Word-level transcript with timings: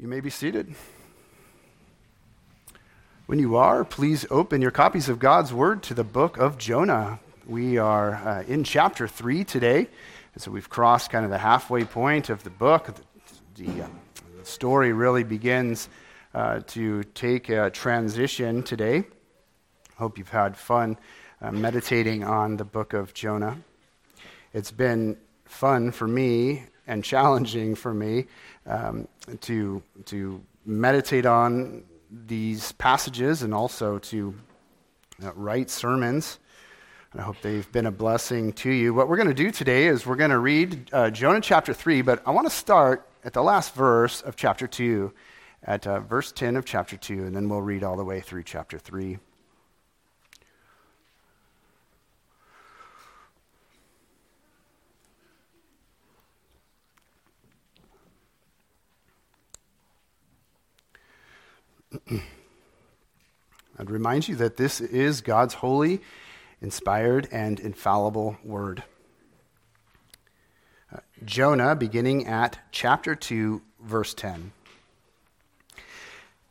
You 0.00 0.08
may 0.08 0.20
be 0.20 0.30
seated. 0.30 0.74
When 3.26 3.38
you 3.38 3.56
are, 3.56 3.84
please 3.84 4.24
open 4.30 4.62
your 4.62 4.70
copies 4.70 5.10
of 5.10 5.18
God's 5.18 5.52
Word 5.52 5.82
to 5.82 5.94
the 5.94 6.04
book 6.04 6.38
of 6.38 6.56
Jonah. 6.56 7.20
We 7.46 7.76
are 7.76 8.14
uh, 8.14 8.44
in 8.48 8.64
chapter 8.64 9.06
3 9.06 9.44
today, 9.44 9.88
and 10.32 10.42
so 10.42 10.50
we've 10.50 10.70
crossed 10.70 11.10
kind 11.10 11.26
of 11.26 11.30
the 11.30 11.36
halfway 11.36 11.84
point 11.84 12.30
of 12.30 12.42
the 12.44 12.48
book. 12.48 12.86
The, 12.86 13.62
the, 13.62 13.82
uh, 13.82 13.88
the 14.38 14.44
story 14.46 14.94
really 14.94 15.22
begins 15.22 15.90
uh, 16.32 16.60
to 16.68 17.04
take 17.04 17.50
a 17.50 17.68
transition 17.68 18.62
today. 18.62 19.04
Hope 19.96 20.16
you've 20.16 20.30
had 20.30 20.56
fun 20.56 20.96
uh, 21.42 21.52
meditating 21.52 22.24
on 22.24 22.56
the 22.56 22.64
book 22.64 22.94
of 22.94 23.12
Jonah. 23.12 23.58
It's 24.54 24.70
been 24.70 25.18
fun 25.44 25.92
for 25.92 26.08
me 26.08 26.64
and 26.90 27.04
challenging 27.04 27.76
for 27.76 27.94
me 27.94 28.26
um, 28.66 29.06
to, 29.42 29.80
to 30.06 30.42
meditate 30.66 31.24
on 31.24 31.84
these 32.10 32.72
passages 32.72 33.42
and 33.42 33.54
also 33.54 33.98
to 33.98 34.34
uh, 35.22 35.32
write 35.34 35.70
sermons. 35.70 36.40
I 37.16 37.22
hope 37.22 37.36
they've 37.42 37.70
been 37.70 37.86
a 37.86 37.92
blessing 37.92 38.52
to 38.54 38.70
you. 38.70 38.92
What 38.92 39.08
we're 39.08 39.16
going 39.16 39.28
to 39.28 39.34
do 39.34 39.52
today 39.52 39.86
is 39.86 40.04
we're 40.04 40.16
going 40.16 40.30
to 40.30 40.38
read 40.38 40.90
uh, 40.92 41.10
Jonah 41.10 41.40
chapter 41.40 41.72
3, 41.72 42.02
but 42.02 42.22
I 42.26 42.32
want 42.32 42.48
to 42.48 42.54
start 42.54 43.08
at 43.24 43.34
the 43.34 43.42
last 43.42 43.72
verse 43.74 44.20
of 44.22 44.34
chapter 44.34 44.66
2, 44.66 45.12
at 45.62 45.86
uh, 45.86 46.00
verse 46.00 46.32
10 46.32 46.56
of 46.56 46.64
chapter 46.64 46.96
2, 46.96 47.24
and 47.24 47.36
then 47.36 47.48
we'll 47.48 47.62
read 47.62 47.84
all 47.84 47.96
the 47.96 48.04
way 48.04 48.20
through 48.20 48.42
chapter 48.42 48.78
3. 48.78 49.18
I'd 63.78 63.90
remind 63.90 64.28
you 64.28 64.36
that 64.36 64.56
this 64.56 64.80
is 64.80 65.22
God's 65.22 65.54
holy, 65.54 66.00
inspired, 66.60 67.28
and 67.32 67.58
infallible 67.58 68.36
word. 68.44 68.84
Uh, 70.94 70.98
Jonah, 71.24 71.74
beginning 71.74 72.26
at 72.26 72.58
chapter 72.70 73.14
2, 73.16 73.62
verse 73.82 74.14
10. 74.14 74.52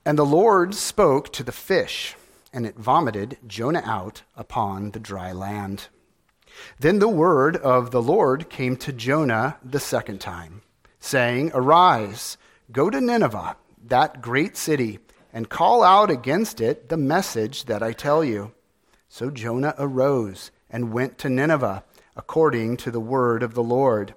And 0.06 0.18
the 0.18 0.26
Lord 0.26 0.76
spoke 0.76 1.32
to 1.34 1.44
the 1.44 1.52
fish, 1.52 2.16
and 2.52 2.66
it 2.66 2.76
vomited 2.76 3.38
Jonah 3.48 3.84
out 3.86 4.24
upon 4.36 4.92
the 4.92 5.00
dry 5.00 5.32
land. 5.32 5.88
Then 6.80 7.00
the 7.00 7.08
word 7.08 7.56
of 7.56 7.92
the 7.92 8.02
Lord 8.02 8.50
came 8.50 8.76
to 8.78 8.92
Jonah 8.92 9.58
the 9.64 9.80
second 9.80 10.20
time, 10.20 10.64
saying, 11.00 11.52
Arise, 11.54 12.38
go 12.72 12.90
to 12.90 13.00
Nineveh, 13.00 13.56
that 13.88 14.22
great 14.22 14.58
city 14.58 15.00
and 15.32 15.50
call 15.50 15.84
out 15.84 16.10
against 16.10 16.60
it 16.60 16.90
the 16.90 16.98
message 16.98 17.66
that 17.66 17.84
I 17.84 17.94
tell 17.94 18.24
you. 18.24 18.52
So 19.08 19.30
Jonah 19.30 19.76
arose 19.78 20.52
and 20.70 20.94
went 20.94 21.18
to 21.20 21.30
Nineveh, 21.30 21.84
according 22.16 22.78
to 22.78 22.92
the 22.92 23.00
word 23.00 23.44
of 23.44 23.54
the 23.54 23.64
Lord. 23.64 24.14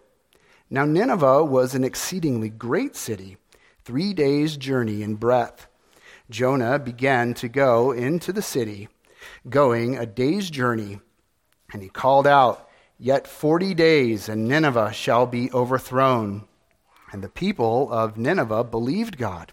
Now 0.68 0.84
Nineveh 0.84 1.44
was 1.44 1.74
an 1.74 1.84
exceedingly 1.84 2.48
great 2.48 2.96
city, 2.96 3.36
three 3.84 4.12
days' 4.12 4.56
journey 4.56 5.02
in 5.02 5.16
breadth. 5.16 5.66
Jonah 6.30 6.78
began 6.78 7.34
to 7.34 7.48
go 7.48 7.92
into 7.92 8.32
the 8.32 8.42
city, 8.42 8.88
going 9.48 9.96
a 9.96 10.06
day's 10.06 10.50
journey, 10.50 11.00
and 11.72 11.82
he 11.82 11.88
called 11.88 12.26
out, 12.26 12.68
Yet 12.98 13.26
forty 13.26 13.74
days, 13.74 14.28
and 14.28 14.46
Nineveh 14.46 14.92
shall 14.92 15.26
be 15.26 15.50
overthrown. 15.52 16.46
And 17.10 17.22
the 17.22 17.28
people 17.28 17.92
of 17.92 18.16
Nineveh 18.16 18.64
believed 18.64 19.18
God. 19.18 19.52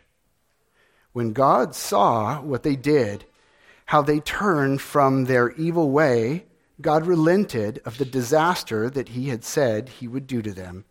When 1.13 1.33
God 1.33 1.75
saw 1.75 2.41
what 2.41 2.63
they 2.63 2.75
did, 2.75 3.25
how 3.87 4.01
they 4.01 4.19
turned 4.19 4.81
from 4.81 5.25
their 5.25 5.51
evil 5.51 5.91
way, 5.91 6.45
God 6.79 7.05
relented 7.05 7.81
of 7.85 7.97
the 7.97 8.05
disaster 8.05 8.89
that 8.89 9.09
he 9.09 9.29
had 9.29 9.43
said 9.43 9.89
he 9.89 10.07
would 10.07 10.25
do 10.25 10.41
to 10.41 10.51
them, 10.51 10.85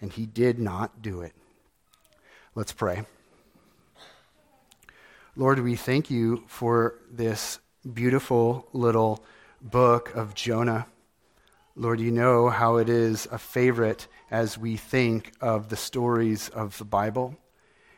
and 0.00 0.12
he 0.12 0.24
did 0.24 0.58
not 0.58 1.02
do 1.02 1.20
it. 1.20 1.32
Let's 2.54 2.72
pray. 2.72 3.04
Lord, 5.34 5.58
we 5.58 5.76
thank 5.76 6.10
you 6.10 6.44
for 6.46 6.94
this 7.10 7.58
beautiful 7.92 8.68
little 8.72 9.24
book 9.60 10.14
of 10.14 10.34
Jonah. 10.34 10.86
Lord, 11.74 12.00
you 12.00 12.10
know 12.10 12.48
how 12.48 12.76
it 12.76 12.88
is 12.88 13.28
a 13.30 13.38
favorite 13.38 14.06
as 14.30 14.56
we 14.56 14.76
think 14.76 15.32
of 15.40 15.68
the 15.68 15.76
stories 15.76 16.48
of 16.48 16.78
the 16.78 16.84
Bible 16.84 17.36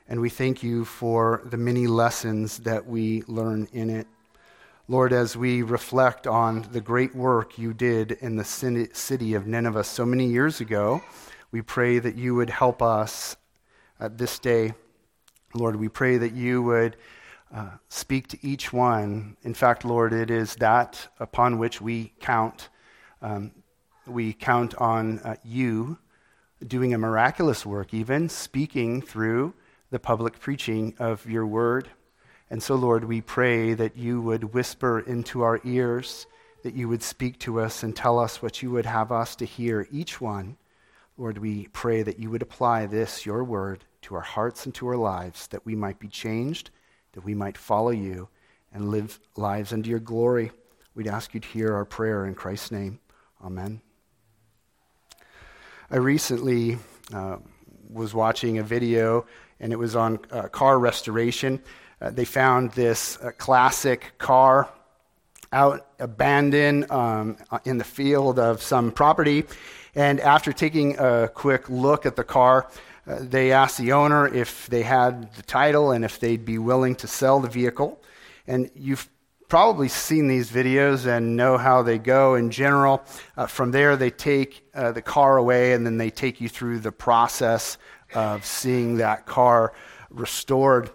and 0.08 0.20
we 0.20 0.30
thank 0.30 0.62
you 0.62 0.86
for 0.86 1.42
the 1.44 1.58
many 1.58 1.86
lessons 1.86 2.58
that 2.58 2.86
we 2.86 3.22
learn 3.26 3.68
in 3.72 3.90
it. 3.90 4.06
Lord, 4.88 5.12
as 5.12 5.36
we 5.36 5.60
reflect 5.60 6.26
on 6.26 6.66
the 6.72 6.80
great 6.80 7.14
work 7.14 7.58
you 7.58 7.74
did 7.74 8.12
in 8.12 8.36
the 8.36 8.44
city 8.44 9.34
of 9.34 9.46
Nineveh 9.46 9.84
so 9.84 10.06
many 10.06 10.24
years 10.24 10.62
ago, 10.62 11.02
we 11.52 11.60
pray 11.60 11.98
that 11.98 12.14
you 12.14 12.34
would 12.34 12.48
help 12.48 12.80
us 12.80 13.36
at 14.00 14.16
this 14.16 14.38
day. 14.38 14.72
Lord, 15.52 15.76
we 15.76 15.88
pray 15.88 16.16
that 16.16 16.32
you 16.32 16.62
would 16.62 16.96
uh, 17.54 17.72
speak 17.90 18.28
to 18.28 18.38
each 18.40 18.72
one. 18.72 19.36
In 19.42 19.52
fact, 19.52 19.84
Lord, 19.84 20.14
it 20.14 20.30
is 20.30 20.54
that 20.56 21.06
upon 21.20 21.58
which 21.58 21.82
we 21.82 22.14
count. 22.20 22.70
Um, 23.20 23.52
we 24.06 24.32
count 24.32 24.74
on 24.76 25.18
uh, 25.18 25.36
you 25.44 25.98
doing 26.66 26.94
a 26.94 26.98
miraculous 26.98 27.66
work, 27.66 27.92
even 27.92 28.30
speaking 28.30 29.02
through 29.02 29.52
the 29.90 29.98
public 29.98 30.38
preaching 30.38 30.94
of 30.98 31.24
your 31.26 31.46
word. 31.46 31.88
And 32.50 32.62
so, 32.62 32.74
Lord, 32.74 33.04
we 33.04 33.20
pray 33.20 33.74
that 33.74 33.96
you 33.96 34.20
would 34.22 34.54
whisper 34.54 35.00
into 35.00 35.42
our 35.42 35.60
ears, 35.64 36.26
that 36.62 36.74
you 36.74 36.88
would 36.88 37.02
speak 37.02 37.38
to 37.40 37.60
us 37.60 37.82
and 37.82 37.94
tell 37.94 38.18
us 38.18 38.42
what 38.42 38.62
you 38.62 38.70
would 38.70 38.86
have 38.86 39.12
us 39.12 39.36
to 39.36 39.44
hear, 39.44 39.86
each 39.90 40.20
one. 40.20 40.56
Lord, 41.16 41.38
we 41.38 41.68
pray 41.68 42.02
that 42.02 42.18
you 42.18 42.30
would 42.30 42.42
apply 42.42 42.86
this, 42.86 43.26
your 43.26 43.44
word, 43.44 43.84
to 44.02 44.14
our 44.14 44.20
hearts 44.20 44.64
and 44.64 44.74
to 44.76 44.88
our 44.88 44.96
lives, 44.96 45.46
that 45.48 45.66
we 45.66 45.74
might 45.74 45.98
be 45.98 46.08
changed, 46.08 46.70
that 47.12 47.24
we 47.24 47.34
might 47.34 47.58
follow 47.58 47.90
you 47.90 48.28
and 48.72 48.90
live 48.90 49.18
lives 49.36 49.72
unto 49.72 49.90
your 49.90 49.98
glory. 49.98 50.52
We'd 50.94 51.08
ask 51.08 51.34
you 51.34 51.40
to 51.40 51.48
hear 51.48 51.74
our 51.74 51.84
prayer 51.84 52.26
in 52.26 52.34
Christ's 52.34 52.70
name. 52.70 53.00
Amen. 53.44 53.80
I 55.90 55.96
recently 55.96 56.78
uh, 57.12 57.38
was 57.88 58.14
watching 58.14 58.58
a 58.58 58.62
video 58.62 59.26
and 59.60 59.72
it 59.72 59.76
was 59.76 59.96
on 59.96 60.18
uh, 60.30 60.48
car 60.48 60.78
restoration. 60.78 61.60
Uh, 62.00 62.10
they 62.10 62.24
found 62.24 62.72
this 62.72 63.18
uh, 63.20 63.30
classic 63.38 64.12
car 64.18 64.68
out 65.52 65.86
abandoned 65.98 66.90
um, 66.90 67.36
in 67.64 67.78
the 67.78 67.84
field 67.84 68.38
of 68.38 68.62
some 68.62 68.92
property. 68.92 69.44
And 69.94 70.20
after 70.20 70.52
taking 70.52 70.98
a 70.98 71.28
quick 71.28 71.68
look 71.68 72.06
at 72.06 72.16
the 72.16 72.24
car, 72.24 72.70
uh, 73.06 73.18
they 73.20 73.52
asked 73.52 73.78
the 73.78 73.92
owner 73.92 74.32
if 74.32 74.66
they 74.66 74.82
had 74.82 75.32
the 75.34 75.42
title 75.42 75.92
and 75.92 76.04
if 76.04 76.20
they'd 76.20 76.44
be 76.44 76.58
willing 76.58 76.94
to 76.96 77.06
sell 77.06 77.40
the 77.40 77.48
vehicle. 77.48 78.00
And 78.46 78.70
you've 78.74 79.08
probably 79.48 79.88
seen 79.88 80.28
these 80.28 80.50
videos 80.50 81.06
and 81.06 81.34
know 81.34 81.56
how 81.56 81.82
they 81.82 81.98
go 81.98 82.34
in 82.34 82.50
general. 82.50 83.02
Uh, 83.36 83.46
from 83.46 83.70
there, 83.70 83.96
they 83.96 84.10
take 84.10 84.62
uh, 84.74 84.92
the 84.92 85.00
car 85.02 85.38
away 85.38 85.72
and 85.72 85.86
then 85.86 85.96
they 85.96 86.10
take 86.10 86.40
you 86.40 86.48
through 86.50 86.80
the 86.80 86.92
process 86.92 87.78
of 88.14 88.44
seeing 88.44 88.98
that 88.98 89.26
car 89.26 89.72
restored. 90.10 90.90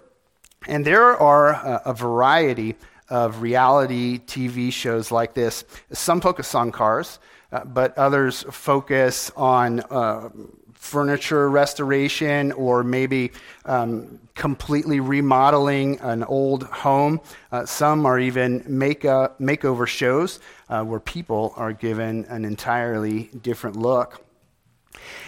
And 0.68 0.86
there 0.86 1.16
are 1.18 1.50
a, 1.50 1.82
a 1.88 1.94
variety 1.94 2.76
of 3.10 3.42
reality 3.42 4.20
TV 4.20 4.72
shows 4.72 5.12
like 5.12 5.34
this. 5.34 5.66
Some 5.92 6.22
focus 6.22 6.56
on 6.56 6.72
cars, 6.72 7.20
uh, 7.52 7.64
but 7.66 7.98
others 7.98 8.44
focus 8.50 9.32
on 9.36 9.82
uh, 9.82 10.30
furniture 10.74 11.50
restoration 11.50 12.52
or 12.52 12.84
maybe 12.84 13.32
um, 13.66 14.20
completely 14.36 15.00
remodeling 15.00 16.00
an 16.02 16.24
old 16.26 16.64
home. 16.64 17.22
Uh, 17.52 17.66
some 17.66 18.06
are 18.06 18.20
even 18.20 18.64
make 18.68 19.06
a, 19.06 19.32
makeover 19.40 19.88
shows 19.88 20.40
uh, 20.70 20.84
where 20.84 21.00
people 21.00 21.54
are 21.56 21.72
given 21.72 22.26
an 22.26 22.44
entirely 22.44 23.30
different 23.42 23.78
look. 23.78 24.26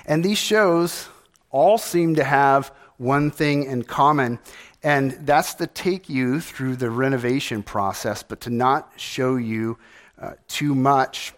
And 0.06 0.24
these 0.24 0.38
shows 0.38 1.08
all 1.56 1.78
seem 1.78 2.16
to 2.16 2.24
have 2.24 2.70
one 2.98 3.32
thing 3.32 3.64
in 3.64 3.82
common, 3.84 4.40
and 4.84 5.12
that's 5.22 5.54
to 5.56 5.68
take 5.68 6.10
you 6.10 6.42
through 6.42 6.76
the 6.76 6.90
renovation 6.90 7.64
process, 7.64 8.24
but 8.24 8.42
to 8.42 8.50
not 8.50 8.92
show 8.98 9.38
you 9.38 9.78
uh, 10.22 10.34
too 10.50 10.76
much. 10.76 11.34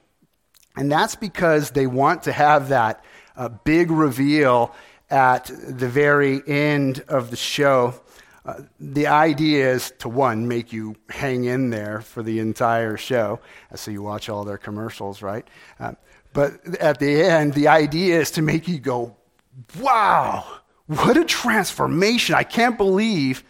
And 0.75 0.91
that's 0.91 1.15
because 1.15 1.71
they 1.71 1.85
want 1.85 2.23
to 2.23 2.31
have 2.31 2.69
that 2.69 3.05
uh, 3.35 3.49
big 3.63 3.91
reveal 3.91 4.73
at 5.11 5.51
the 5.53 5.87
very 5.87 6.41
end 6.47 7.03
of 7.07 7.29
the 7.29 7.37
show. 7.37 7.93
Uh, 8.43 8.61
the 8.79 9.05
idea 9.05 9.71
is 9.71 9.93
to 9.99 10.09
one, 10.09 10.47
make 10.47 10.73
you 10.73 10.95
hang 11.09 11.45
in 11.45 11.69
there 11.69 12.01
for 12.01 12.23
the 12.23 12.39
entire 12.39 12.97
show, 12.97 13.39
so 13.75 13.91
you 13.91 14.01
watch 14.01 14.29
all 14.29 14.43
their 14.43 14.57
commercials, 14.57 15.21
right? 15.21 15.47
Uh, 15.79 15.93
but 16.33 16.53
at 16.77 16.97
the 16.97 17.21
end, 17.21 17.53
the 17.53 17.67
idea 17.67 18.19
is 18.19 18.31
to 18.31 18.41
make 18.41 18.67
you 18.67 18.79
go, 18.79 19.15
wow, 19.79 20.45
what 20.87 21.17
a 21.17 21.25
transformation. 21.25 22.35
I 22.35 22.43
can't 22.43 22.77
believe 22.77 23.43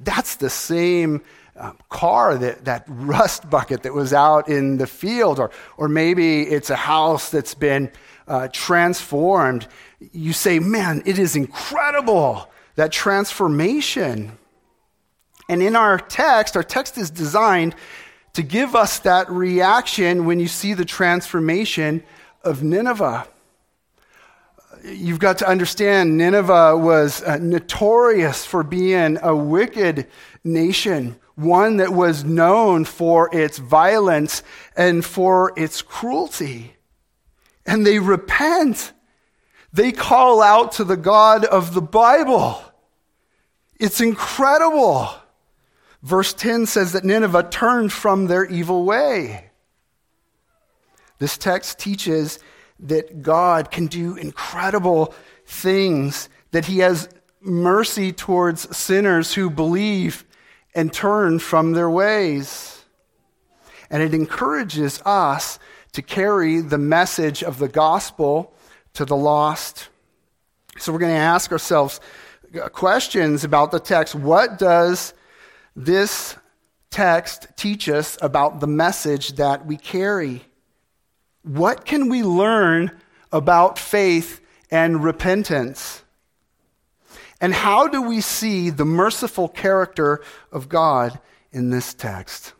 that's 0.00 0.36
the 0.36 0.50
same 0.50 1.22
um, 1.56 1.78
car, 1.88 2.36
that, 2.36 2.64
that 2.64 2.84
rust 2.88 3.48
bucket 3.48 3.82
that 3.82 3.92
was 3.92 4.12
out 4.12 4.48
in 4.48 4.78
the 4.78 4.86
field, 4.86 5.38
or, 5.38 5.50
or 5.76 5.88
maybe 5.88 6.42
it's 6.42 6.70
a 6.70 6.76
house 6.76 7.30
that's 7.30 7.54
been 7.54 7.90
uh, 8.26 8.48
transformed. 8.52 9.68
You 10.12 10.32
say, 10.32 10.58
man, 10.58 11.02
it 11.04 11.18
is 11.18 11.36
incredible, 11.36 12.50
that 12.76 12.90
transformation. 12.90 14.38
And 15.48 15.62
in 15.62 15.76
our 15.76 15.98
text, 15.98 16.56
our 16.56 16.62
text 16.62 16.96
is 16.96 17.10
designed 17.10 17.74
to 18.32 18.42
give 18.42 18.74
us 18.74 19.00
that 19.00 19.30
reaction 19.30 20.24
when 20.24 20.40
you 20.40 20.48
see 20.48 20.72
the 20.72 20.86
transformation 20.86 22.02
of 22.42 22.62
Nineveh. 22.62 23.28
You've 24.84 25.20
got 25.20 25.38
to 25.38 25.48
understand 25.48 26.16
Nineveh 26.16 26.76
was 26.76 27.22
uh, 27.22 27.38
notorious 27.38 28.44
for 28.44 28.62
being 28.62 29.18
a 29.22 29.34
wicked 29.34 30.08
nation 30.42 31.16
one 31.34 31.78
that 31.78 31.92
was 31.92 32.24
known 32.24 32.84
for 32.84 33.34
its 33.34 33.58
violence 33.58 34.42
and 34.76 35.04
for 35.04 35.52
its 35.56 35.82
cruelty. 35.82 36.74
And 37.64 37.86
they 37.86 37.98
repent. 37.98 38.92
They 39.72 39.92
call 39.92 40.42
out 40.42 40.72
to 40.72 40.84
the 40.84 40.96
God 40.96 41.44
of 41.44 41.74
the 41.74 41.82
Bible. 41.82 42.60
It's 43.78 44.00
incredible. 44.00 45.10
Verse 46.02 46.34
10 46.34 46.66
says 46.66 46.92
that 46.92 47.04
Nineveh 47.04 47.48
turned 47.50 47.92
from 47.92 48.26
their 48.26 48.44
evil 48.44 48.84
way. 48.84 49.50
This 51.18 51.38
text 51.38 51.78
teaches 51.78 52.40
that 52.82 53.22
God 53.22 53.70
can 53.70 53.86
do 53.86 54.16
incredible 54.16 55.14
things, 55.46 56.28
that 56.50 56.66
He 56.66 56.78
has 56.78 57.08
mercy 57.40 58.12
towards 58.12 58.76
sinners 58.76 59.34
who 59.34 59.50
believe 59.50 60.24
and 60.74 60.92
turn 60.92 61.38
from 61.38 61.72
their 61.72 61.90
ways. 61.90 62.84
And 63.90 64.02
it 64.02 64.14
encourages 64.14 65.00
us 65.04 65.58
to 65.92 66.02
carry 66.02 66.60
the 66.60 66.78
message 66.78 67.42
of 67.42 67.58
the 67.58 67.68
gospel 67.68 68.54
to 68.94 69.04
the 69.04 69.16
lost. 69.16 69.88
So 70.78 70.92
we're 70.92 70.98
going 70.98 71.14
to 71.14 71.18
ask 71.18 71.52
ourselves 71.52 72.00
uh, 72.60 72.68
questions 72.68 73.44
about 73.44 73.70
the 73.70 73.80
text. 73.80 74.14
What 74.14 74.58
does 74.58 75.12
this 75.76 76.36
text 76.90 77.48
teach 77.56 77.88
us 77.88 78.18
about 78.22 78.60
the 78.60 78.66
message 78.66 79.34
that 79.34 79.66
we 79.66 79.76
carry? 79.76 80.44
What 81.42 81.84
can 81.84 82.08
we 82.08 82.22
learn 82.22 82.92
about 83.32 83.78
faith 83.78 84.40
and 84.70 85.02
repentance? 85.02 86.02
And 87.40 87.52
how 87.52 87.88
do 87.88 88.00
we 88.02 88.20
see 88.20 88.70
the 88.70 88.84
merciful 88.84 89.48
character 89.48 90.22
of 90.52 90.68
God 90.68 91.18
in 91.50 91.70
this 91.70 91.92
text? 91.92 92.52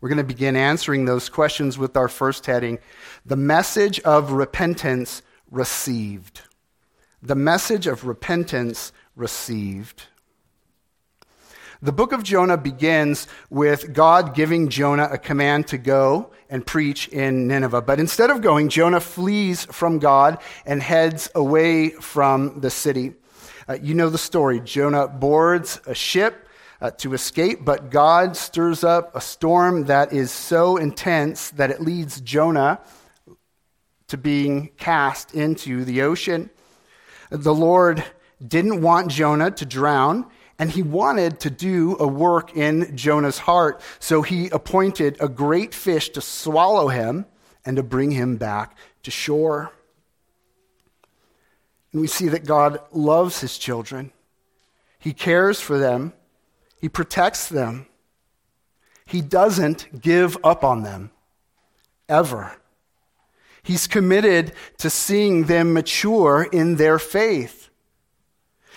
We're 0.00 0.08
going 0.08 0.18
to 0.18 0.24
begin 0.24 0.56
answering 0.56 1.04
those 1.04 1.28
questions 1.28 1.78
with 1.78 1.96
our 1.96 2.08
first 2.08 2.46
heading 2.46 2.78
The 3.24 3.36
message 3.36 4.00
of 4.00 4.32
repentance 4.32 5.22
received. 5.50 6.40
The 7.22 7.36
message 7.36 7.86
of 7.86 8.04
repentance 8.04 8.92
received. 9.14 10.06
The 11.84 11.90
book 11.90 12.12
of 12.12 12.22
Jonah 12.22 12.56
begins 12.56 13.26
with 13.50 13.92
God 13.92 14.36
giving 14.36 14.68
Jonah 14.68 15.08
a 15.10 15.18
command 15.18 15.66
to 15.66 15.78
go 15.78 16.30
and 16.48 16.64
preach 16.64 17.08
in 17.08 17.48
Nineveh. 17.48 17.82
But 17.82 17.98
instead 17.98 18.30
of 18.30 18.40
going, 18.40 18.68
Jonah 18.68 19.00
flees 19.00 19.64
from 19.64 19.98
God 19.98 20.38
and 20.64 20.80
heads 20.80 21.28
away 21.34 21.90
from 21.90 22.60
the 22.60 22.70
city. 22.70 23.14
Uh, 23.68 23.78
you 23.82 23.94
know 23.94 24.10
the 24.10 24.16
story. 24.16 24.60
Jonah 24.60 25.08
boards 25.08 25.80
a 25.84 25.92
ship 25.92 26.46
uh, 26.80 26.92
to 26.98 27.14
escape, 27.14 27.64
but 27.64 27.90
God 27.90 28.36
stirs 28.36 28.84
up 28.84 29.16
a 29.16 29.20
storm 29.20 29.86
that 29.86 30.12
is 30.12 30.30
so 30.30 30.76
intense 30.76 31.50
that 31.50 31.72
it 31.72 31.80
leads 31.80 32.20
Jonah 32.20 32.80
to 34.06 34.16
being 34.16 34.68
cast 34.76 35.34
into 35.34 35.84
the 35.84 36.02
ocean. 36.02 36.48
The 37.30 37.54
Lord 37.54 38.04
didn't 38.46 38.82
want 38.82 39.10
Jonah 39.10 39.50
to 39.50 39.66
drown, 39.66 40.28
and 40.62 40.70
he 40.70 40.82
wanted 40.84 41.40
to 41.40 41.50
do 41.50 41.96
a 41.98 42.06
work 42.06 42.56
in 42.56 42.96
Jonah's 42.96 43.38
heart. 43.38 43.80
So 43.98 44.22
he 44.22 44.48
appointed 44.50 45.16
a 45.18 45.28
great 45.28 45.74
fish 45.74 46.10
to 46.10 46.20
swallow 46.20 46.86
him 46.86 47.26
and 47.64 47.76
to 47.78 47.82
bring 47.82 48.12
him 48.12 48.36
back 48.36 48.76
to 49.02 49.10
shore. 49.10 49.72
And 51.90 52.00
we 52.00 52.06
see 52.06 52.28
that 52.28 52.46
God 52.46 52.78
loves 52.92 53.40
his 53.40 53.58
children. 53.58 54.12
He 55.00 55.12
cares 55.12 55.58
for 55.58 55.80
them. 55.80 56.12
He 56.80 56.88
protects 56.88 57.48
them. 57.48 57.86
He 59.04 59.20
doesn't 59.20 60.00
give 60.00 60.38
up 60.44 60.62
on 60.62 60.84
them, 60.84 61.10
ever. 62.08 62.52
He's 63.64 63.88
committed 63.88 64.52
to 64.78 64.90
seeing 64.90 65.46
them 65.46 65.72
mature 65.72 66.46
in 66.52 66.76
their 66.76 67.00
faith. 67.00 67.61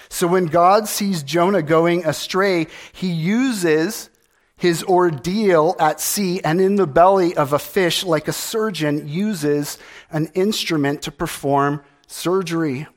So 0.09 0.27
when 0.27 0.45
God 0.45 0.87
sees 0.87 1.23
Jonah 1.23 1.61
going 1.61 2.05
astray, 2.05 2.67
he 2.93 3.11
uses 3.11 4.09
his 4.57 4.83
ordeal 4.83 5.75
at 5.79 5.99
sea 5.99 6.41
and 6.43 6.61
in 6.61 6.75
the 6.75 6.87
belly 6.87 7.35
of 7.35 7.53
a 7.53 7.59
fish 7.59 8.03
like 8.03 8.27
a 8.27 8.33
surgeon 8.33 9.07
uses 9.07 9.77
an 10.09 10.27
instrument 10.33 11.01
to 11.03 11.11
perform 11.11 11.83
surgery. 12.07 12.87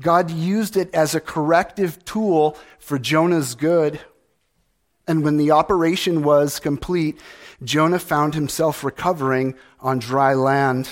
God 0.00 0.30
used 0.30 0.76
it 0.76 0.92
as 0.94 1.14
a 1.14 1.20
corrective 1.20 2.04
tool 2.04 2.56
for 2.78 2.98
Jonah's 2.98 3.54
good. 3.54 4.00
And 5.06 5.22
when 5.22 5.36
the 5.36 5.50
operation 5.50 6.22
was 6.22 6.58
complete, 6.58 7.20
Jonah 7.62 7.98
found 7.98 8.34
himself 8.34 8.82
recovering 8.82 9.54
on 9.80 9.98
dry 9.98 10.34
land. 10.34 10.88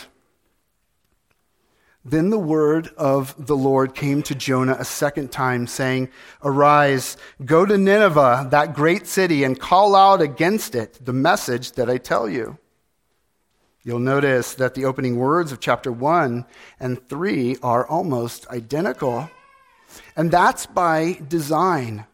Then 2.11 2.31
the 2.31 2.39
word 2.39 2.89
of 2.97 3.35
the 3.47 3.57
Lord 3.57 3.95
came 3.95 4.23
to 4.23 4.35
Jonah 4.35 4.77
a 4.79 4.85
second 4.85 5.31
time, 5.31 5.67
saying, 5.67 6.09
Arise, 6.43 7.19
go 7.45 7.67
to 7.67 7.77
Nineveh, 7.77 8.49
that 8.51 8.75
great 8.75 9.07
city, 9.07 9.45
and 9.45 9.61
call 9.61 9.95
out 9.95 10.23
against 10.23 10.75
it 10.75 11.05
the 11.05 11.13
message 11.13 11.73
that 11.73 11.91
I 11.91 11.99
tell 11.99 12.27
you. 12.27 12.57
You'll 13.83 13.99
notice 13.99 14.55
that 14.55 14.75
the 14.75 14.87
opening 14.87 15.17
words 15.17 15.53
of 15.53 15.61
chapter 15.61 15.93
1 15.93 16.47
and 16.81 17.09
3 17.11 17.57
are 17.63 17.87
almost 17.87 18.49
identical. 18.49 19.29
And 20.17 20.31
that's 20.31 20.65
by 20.65 21.21
design. 21.29 22.07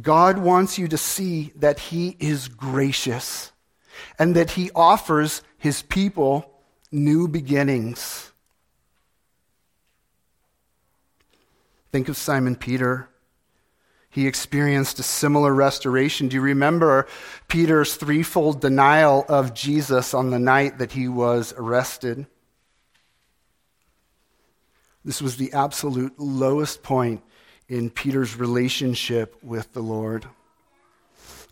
God 0.00 0.38
wants 0.38 0.78
you 0.78 0.88
to 0.88 0.98
see 0.98 1.52
that 1.56 1.78
He 1.78 2.16
is 2.18 2.48
gracious 2.48 3.52
and 4.18 4.34
that 4.34 4.52
He 4.52 4.72
offers 4.74 5.42
His 5.58 5.82
people 5.82 6.52
new 6.90 7.28
beginnings. 7.28 8.31
Think 11.92 12.08
of 12.08 12.16
Simon 12.16 12.56
Peter 12.56 13.08
he 14.12 14.26
experienced 14.26 14.98
a 14.98 15.02
similar 15.02 15.54
restoration. 15.54 16.28
Do 16.28 16.36
you 16.36 16.42
remember 16.42 17.06
Peter's 17.48 17.94
threefold 17.94 18.60
denial 18.60 19.24
of 19.26 19.54
Jesus 19.54 20.12
on 20.12 20.28
the 20.28 20.38
night 20.38 20.76
that 20.78 20.92
he 20.92 21.08
was 21.08 21.54
arrested? 21.56 22.26
This 25.02 25.22
was 25.22 25.38
the 25.38 25.54
absolute 25.54 26.20
lowest 26.20 26.82
point 26.82 27.22
in 27.68 27.88
Peter's 27.88 28.36
relationship 28.36 29.34
with 29.42 29.72
the 29.72 29.80
Lord. 29.80 30.26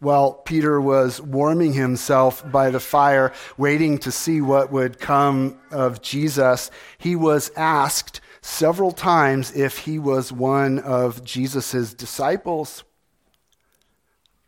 While 0.01 0.35
Peter 0.35 0.79
was 0.79 1.19
warming 1.19 1.73
himself 1.73 2.49
by 2.53 2.69
the 2.69 2.81
fire, 2.81 3.33
waiting 3.57 3.97
to 4.01 4.13
see 4.13 4.43
what 4.43 4.71
would 4.71 5.01
come 5.01 5.59
of 5.71 6.03
Jesus, 6.03 6.71
he 6.99 7.17
was 7.17 7.51
asked 7.57 8.21
several 8.51 8.93
times 8.93 9.55
if 9.57 9.79
he 9.79 9.99
was 9.99 10.33
one 10.33 10.79
of 10.81 11.25
Jesus' 11.25 11.95
disciples. 11.95 12.85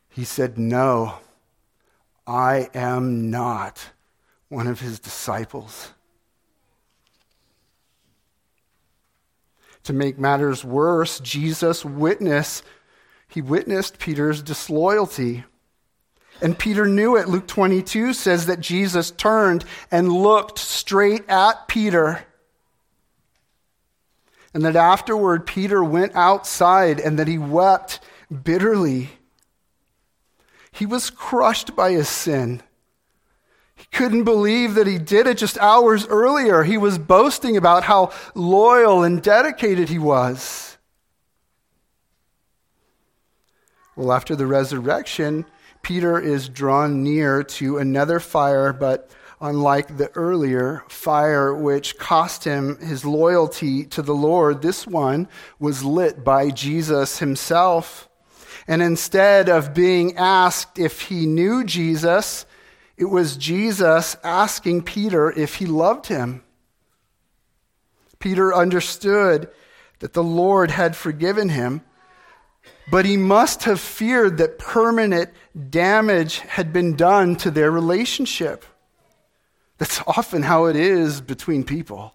He 0.08 0.24
said, 0.24 0.58
No, 0.58 1.14
I 2.26 2.68
am 2.74 3.30
not 3.30 3.90
one 4.48 4.66
of 4.66 4.80
his 4.80 4.98
disciples. 4.98 5.92
To 9.84 9.92
make 9.92 10.18
matters 10.18 10.64
worse, 10.64 11.18
Jesus 11.20 11.84
witnessed 11.84 12.64
he 13.32 13.40
witnessed 13.40 13.98
Peter's 13.98 14.42
disloyalty. 14.42 15.44
And 16.42 16.58
Peter 16.58 16.86
knew 16.86 17.16
it. 17.16 17.28
Luke 17.28 17.46
22 17.46 18.12
says 18.12 18.44
that 18.44 18.60
Jesus 18.60 19.10
turned 19.10 19.64
and 19.90 20.12
looked 20.12 20.58
straight 20.58 21.26
at 21.30 21.66
Peter. 21.66 22.26
And 24.54 24.64
that 24.64 24.76
afterward, 24.76 25.46
Peter 25.46 25.82
went 25.82 26.14
outside 26.14 27.00
and 27.00 27.18
that 27.18 27.28
he 27.28 27.38
wept 27.38 28.00
bitterly. 28.42 29.10
He 30.70 30.86
was 30.86 31.10
crushed 31.10 31.74
by 31.74 31.92
his 31.92 32.08
sin. 32.08 32.62
He 33.74 33.86
couldn't 33.90 34.24
believe 34.24 34.74
that 34.74 34.86
he 34.86 34.98
did 34.98 35.26
it 35.26 35.38
just 35.38 35.58
hours 35.58 36.06
earlier. 36.06 36.62
He 36.62 36.78
was 36.78 36.98
boasting 36.98 37.56
about 37.56 37.84
how 37.84 38.12
loyal 38.34 39.02
and 39.02 39.22
dedicated 39.22 39.88
he 39.88 39.98
was. 39.98 40.76
Well, 43.96 44.12
after 44.12 44.36
the 44.36 44.46
resurrection, 44.46 45.44
Peter 45.82 46.18
is 46.18 46.48
drawn 46.48 47.02
near 47.02 47.42
to 47.42 47.78
another 47.78 48.20
fire, 48.20 48.72
but 48.72 49.10
unlike 49.42 49.96
the 49.96 50.10
earlier 50.12 50.84
fire 50.88 51.52
which 51.54 51.98
cost 51.98 52.44
him 52.44 52.78
his 52.78 53.04
loyalty 53.04 53.84
to 53.84 54.00
the 54.00 54.14
Lord, 54.14 54.62
this 54.62 54.86
one 54.86 55.28
was 55.58 55.84
lit 55.84 56.24
by 56.24 56.50
Jesus 56.50 57.18
himself. 57.18 58.08
And 58.66 58.80
instead 58.80 59.48
of 59.48 59.74
being 59.74 60.16
asked 60.16 60.78
if 60.78 61.02
he 61.02 61.26
knew 61.26 61.64
Jesus, 61.64 62.46
it 62.96 63.06
was 63.06 63.36
Jesus 63.36 64.16
asking 64.22 64.82
Peter 64.82 65.30
if 65.30 65.56
he 65.56 65.66
loved 65.66 66.06
him. 66.06 66.44
Peter 68.20 68.54
understood 68.54 69.50
that 69.98 70.12
the 70.12 70.22
Lord 70.22 70.70
had 70.70 70.94
forgiven 70.96 71.48
him 71.48 71.82
but 72.90 73.04
he 73.04 73.16
must 73.16 73.64
have 73.64 73.80
feared 73.80 74.38
that 74.38 74.58
permanent 74.58 75.30
damage 75.70 76.40
had 76.40 76.72
been 76.72 76.96
done 76.96 77.36
to 77.36 77.50
their 77.50 77.70
relationship. 77.70 78.64
That's 79.78 80.00
often 80.06 80.42
how 80.42 80.66
it 80.66 80.76
is 80.76 81.20
between 81.20 81.64
people. 81.64 82.14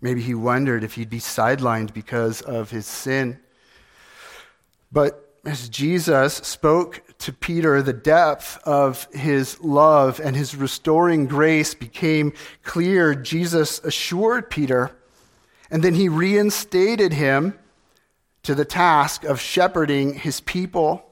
Maybe 0.00 0.20
he 0.20 0.34
wondered 0.34 0.84
if 0.84 0.94
he'd 0.94 1.10
be 1.10 1.18
sidelined 1.18 1.92
because 1.92 2.42
of 2.42 2.70
his 2.70 2.86
sin. 2.86 3.40
But 4.92 5.40
as 5.44 5.68
Jesus 5.68 6.34
spoke 6.34 7.02
to 7.18 7.32
Peter, 7.32 7.82
the 7.82 7.92
depth 7.92 8.58
of 8.64 9.08
his 9.12 9.60
love 9.60 10.20
and 10.20 10.36
his 10.36 10.54
restoring 10.54 11.26
grace 11.26 11.74
became 11.74 12.32
clear. 12.62 13.14
Jesus 13.14 13.78
assured 13.80 14.50
Peter 14.50 14.96
and 15.70 15.82
then 15.82 15.94
he 15.94 16.08
reinstated 16.08 17.12
him 17.12 17.58
to 18.42 18.54
the 18.54 18.64
task 18.64 19.24
of 19.24 19.40
shepherding 19.40 20.14
his 20.14 20.40
people 20.40 21.05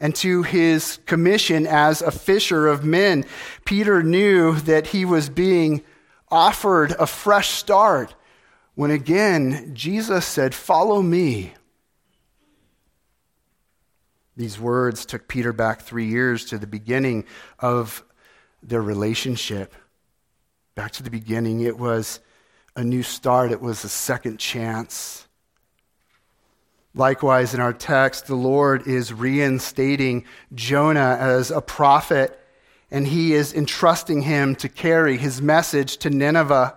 and 0.00 0.14
to 0.16 0.42
his 0.42 0.98
commission 1.06 1.66
as 1.66 2.02
a 2.02 2.10
fisher 2.10 2.66
of 2.66 2.84
men. 2.84 3.24
Peter 3.64 4.02
knew 4.02 4.54
that 4.60 4.88
he 4.88 5.04
was 5.04 5.28
being 5.28 5.82
offered 6.30 6.92
a 6.92 7.06
fresh 7.06 7.50
start 7.50 8.14
when 8.74 8.90
again 8.90 9.70
Jesus 9.74 10.24
said, 10.24 10.54
Follow 10.54 11.02
me. 11.02 11.54
These 14.36 14.58
words 14.58 15.06
took 15.06 15.28
Peter 15.28 15.52
back 15.52 15.82
three 15.82 16.06
years 16.06 16.44
to 16.46 16.58
the 16.58 16.66
beginning 16.66 17.24
of 17.60 18.04
their 18.62 18.82
relationship. 18.82 19.74
Back 20.74 20.90
to 20.92 21.04
the 21.04 21.10
beginning, 21.10 21.60
it 21.60 21.78
was 21.78 22.18
a 22.74 22.82
new 22.82 23.04
start, 23.04 23.52
it 23.52 23.60
was 23.60 23.84
a 23.84 23.88
second 23.88 24.38
chance. 24.38 25.28
Likewise, 26.94 27.54
in 27.54 27.60
our 27.60 27.72
text, 27.72 28.26
the 28.26 28.36
Lord 28.36 28.86
is 28.86 29.12
reinstating 29.12 30.24
Jonah 30.54 31.16
as 31.20 31.50
a 31.50 31.60
prophet, 31.60 32.38
and 32.90 33.06
he 33.08 33.34
is 33.34 33.52
entrusting 33.52 34.22
him 34.22 34.54
to 34.56 34.68
carry 34.68 35.16
his 35.16 35.42
message 35.42 35.96
to 35.98 36.10
Nineveh. 36.10 36.76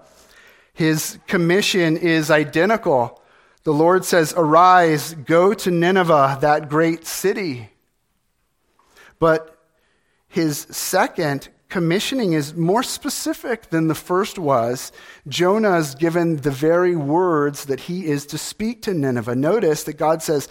His 0.74 1.20
commission 1.28 1.98
is 1.98 2.32
identical. 2.32 3.22
The 3.64 3.74
Lord 3.74 4.06
says, 4.06 4.34
Arise, 4.36 5.14
go 5.14 5.54
to 5.54 5.70
Nineveh, 5.70 6.40
that 6.42 6.68
great 6.68 7.06
city. 7.06 7.70
But 9.20 9.56
his 10.28 10.60
second 10.72 11.50
commissioning 11.70 12.34
is 12.34 12.56
more 12.56 12.84
specific 12.84 13.70
than 13.70 13.88
the 13.88 13.96
first 13.96 14.40
was. 14.40 14.92
Jonah 15.28 15.78
is 15.78 15.96
given 15.96 16.38
the 16.38 16.52
very 16.52 16.96
words 16.96 17.66
that 17.66 17.82
he 17.82 18.06
is 18.06 18.26
to 18.28 18.38
speak 18.38 18.82
to 18.84 18.94
Nineveh. 18.94 19.36
Notice 19.36 19.84
that 19.84 19.98
God 19.98 20.24
says, 20.24 20.48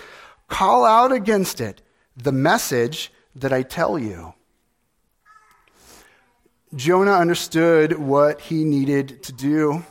Call 0.48 0.84
out 0.84 1.12
against 1.12 1.60
it 1.60 1.82
the 2.16 2.32
message 2.32 3.12
that 3.34 3.52
I 3.52 3.62
tell 3.62 3.98
you. 3.98 4.34
Jonah 6.74 7.12
understood 7.12 7.98
what 7.98 8.40
he 8.40 8.64
needed 8.64 9.22
to 9.24 9.32
do, 9.32 9.84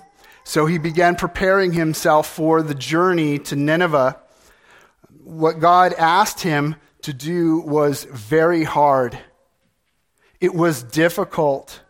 so 0.44 0.66
he 0.66 0.78
began 0.78 1.16
preparing 1.16 1.74
himself 1.74 2.28
for 2.28 2.62
the 2.62 2.76
journey 2.76 3.40
to 3.40 3.56
Nineveh. 3.56 4.20
What 5.24 5.60
God 5.60 5.94
asked 5.94 6.42
him 6.42 6.76
to 7.02 7.14
do 7.14 7.60
was 7.62 8.04
very 8.06 8.64
hard. 8.64 9.18
It 10.40 10.54
was 10.54 10.84
difficult. 10.84 11.82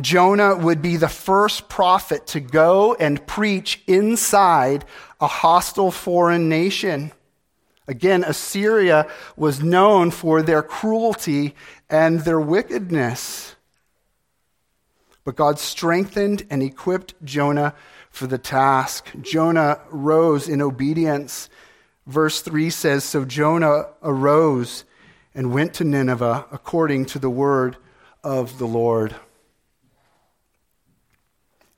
Jonah 0.00 0.56
would 0.56 0.80
be 0.80 0.96
the 0.96 1.08
first 1.08 1.68
prophet 1.68 2.26
to 2.28 2.40
go 2.40 2.94
and 2.94 3.26
preach 3.26 3.82
inside 3.86 4.84
a 5.20 5.26
hostile 5.26 5.90
foreign 5.90 6.48
nation. 6.48 7.12
Again, 7.88 8.24
Assyria 8.24 9.08
was 9.36 9.62
known 9.62 10.10
for 10.10 10.40
their 10.40 10.62
cruelty 10.62 11.54
and 11.90 12.20
their 12.20 12.40
wickedness. 12.40 13.54
But 15.24 15.36
God 15.36 15.58
strengthened 15.58 16.46
and 16.50 16.62
equipped 16.62 17.14
Jonah 17.24 17.74
for 18.10 18.26
the 18.26 18.38
task. 18.38 19.10
Jonah 19.20 19.80
rose 19.90 20.48
in 20.48 20.62
obedience. 20.62 21.48
Verse 22.06 22.40
3 22.40 22.70
says 22.70 23.04
So 23.04 23.24
Jonah 23.24 23.86
arose 24.02 24.84
and 25.34 25.52
went 25.52 25.74
to 25.74 25.84
Nineveh 25.84 26.46
according 26.52 27.06
to 27.06 27.18
the 27.18 27.30
word 27.30 27.76
of 28.22 28.58
the 28.58 28.66
Lord. 28.66 29.14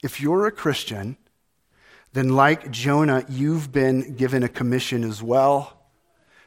If 0.02 0.20
you're 0.20 0.46
a 0.46 0.52
Christian, 0.52 1.16
then 2.12 2.30
like 2.30 2.70
Jonah, 2.70 3.25
you've 3.28 3.73
been 3.73 4.14
given 4.16 4.42
a 4.42 4.49
commission 4.49 5.02
as 5.04 5.23
well. 5.23 5.78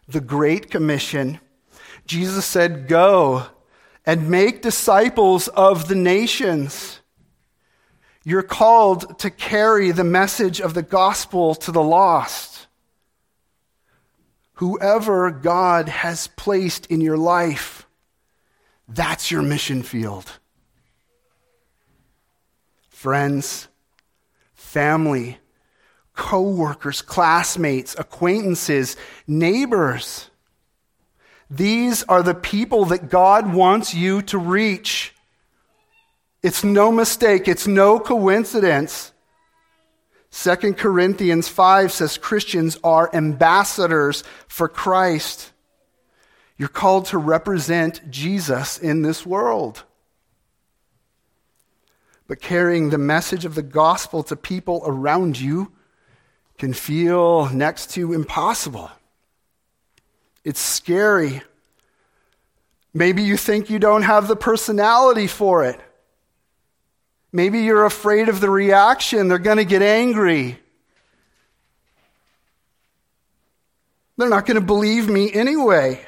The 0.07 0.21
Great 0.21 0.69
Commission. 0.69 1.39
Jesus 2.05 2.45
said, 2.45 2.87
Go 2.87 3.47
and 4.05 4.29
make 4.29 4.61
disciples 4.61 5.49
of 5.49 5.89
the 5.89 5.95
nations. 5.95 7.01
You're 8.23 8.43
called 8.43 9.19
to 9.19 9.29
carry 9.29 9.91
the 9.91 10.03
message 10.03 10.61
of 10.61 10.73
the 10.73 10.83
gospel 10.83 11.55
to 11.55 11.71
the 11.71 11.83
lost 11.83 12.56
whoever 14.57 15.29
God 15.29 15.87
has 15.87 16.27
placed 16.27 16.87
in 16.87 16.99
your 16.99 17.17
life, 17.17 17.87
that's 18.87 19.29
your 19.29 19.41
mission 19.41 19.83
field. 19.83 20.39
Friends, 22.89 23.67
family, 24.55 25.37
co 26.15 26.41
workers, 26.41 27.03
classmates, 27.03 27.95
acquaintances, 27.99 28.97
neighbors. 29.27 30.29
These 31.49 32.01
are 32.03 32.23
the 32.23 32.33
people 32.33 32.85
that 32.85 33.09
God 33.09 33.53
wants 33.53 33.93
you 33.93 34.23
to 34.23 34.39
reach. 34.39 35.13
It's 36.41 36.63
no 36.63 36.91
mistake, 36.91 37.47
it's 37.47 37.67
no 37.67 37.99
coincidence 37.99 39.11
2 40.31 40.73
Corinthians 40.73 41.47
5 41.47 41.91
says 41.91 42.17
Christians 42.17 42.77
are 42.83 43.09
ambassadors 43.13 44.23
for 44.47 44.67
Christ. 44.67 45.51
You're 46.57 46.67
called 46.67 47.05
to 47.07 47.17
represent 47.17 48.09
Jesus 48.09 48.77
in 48.77 49.03
this 49.03 49.25
world. 49.25 49.83
But 52.27 52.41
carrying 52.41 52.89
the 52.89 52.97
message 52.97 53.45
of 53.45 53.55
the 53.55 53.63
gospel 53.63 54.21
to 54.23 54.35
people 54.35 54.83
around 54.85 55.39
you 55.39 55.71
can 56.57 56.73
feel 56.73 57.49
next 57.49 57.91
to 57.91 58.13
impossible. 58.13 58.91
It's 60.43 60.59
scary. 60.59 61.41
Maybe 62.93 63.23
you 63.23 63.37
think 63.37 63.69
you 63.69 63.79
don't 63.79 64.03
have 64.03 64.27
the 64.27 64.35
personality 64.35 65.27
for 65.27 65.63
it. 65.63 65.79
Maybe 67.31 67.59
you're 67.59 67.85
afraid 67.85 68.29
of 68.29 68.39
the 68.39 68.49
reaction. 68.49 69.27
They're 69.27 69.37
going 69.37 69.57
to 69.57 69.65
get 69.65 69.81
angry. 69.81 70.59
They're 74.17 74.29
not 74.29 74.45
going 74.45 74.59
to 74.59 74.65
believe 74.65 75.09
me 75.09 75.31
anyway. 75.31 76.03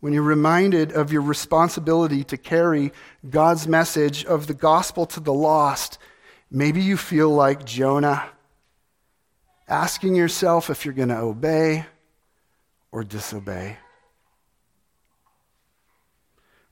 When 0.00 0.12
you're 0.12 0.22
reminded 0.22 0.92
of 0.92 1.12
your 1.12 1.22
responsibility 1.22 2.24
to 2.24 2.36
carry 2.36 2.92
God's 3.28 3.66
message 3.66 4.24
of 4.24 4.46
the 4.46 4.54
gospel 4.54 5.04
to 5.06 5.20
the 5.20 5.32
lost, 5.32 5.98
maybe 6.50 6.80
you 6.80 6.96
feel 6.96 7.30
like 7.30 7.64
Jonah, 7.64 8.24
asking 9.68 10.14
yourself 10.14 10.70
if 10.70 10.84
you're 10.84 10.94
going 10.94 11.08
to 11.08 11.18
obey 11.18 11.84
or 12.92 13.04
disobey. 13.04 13.76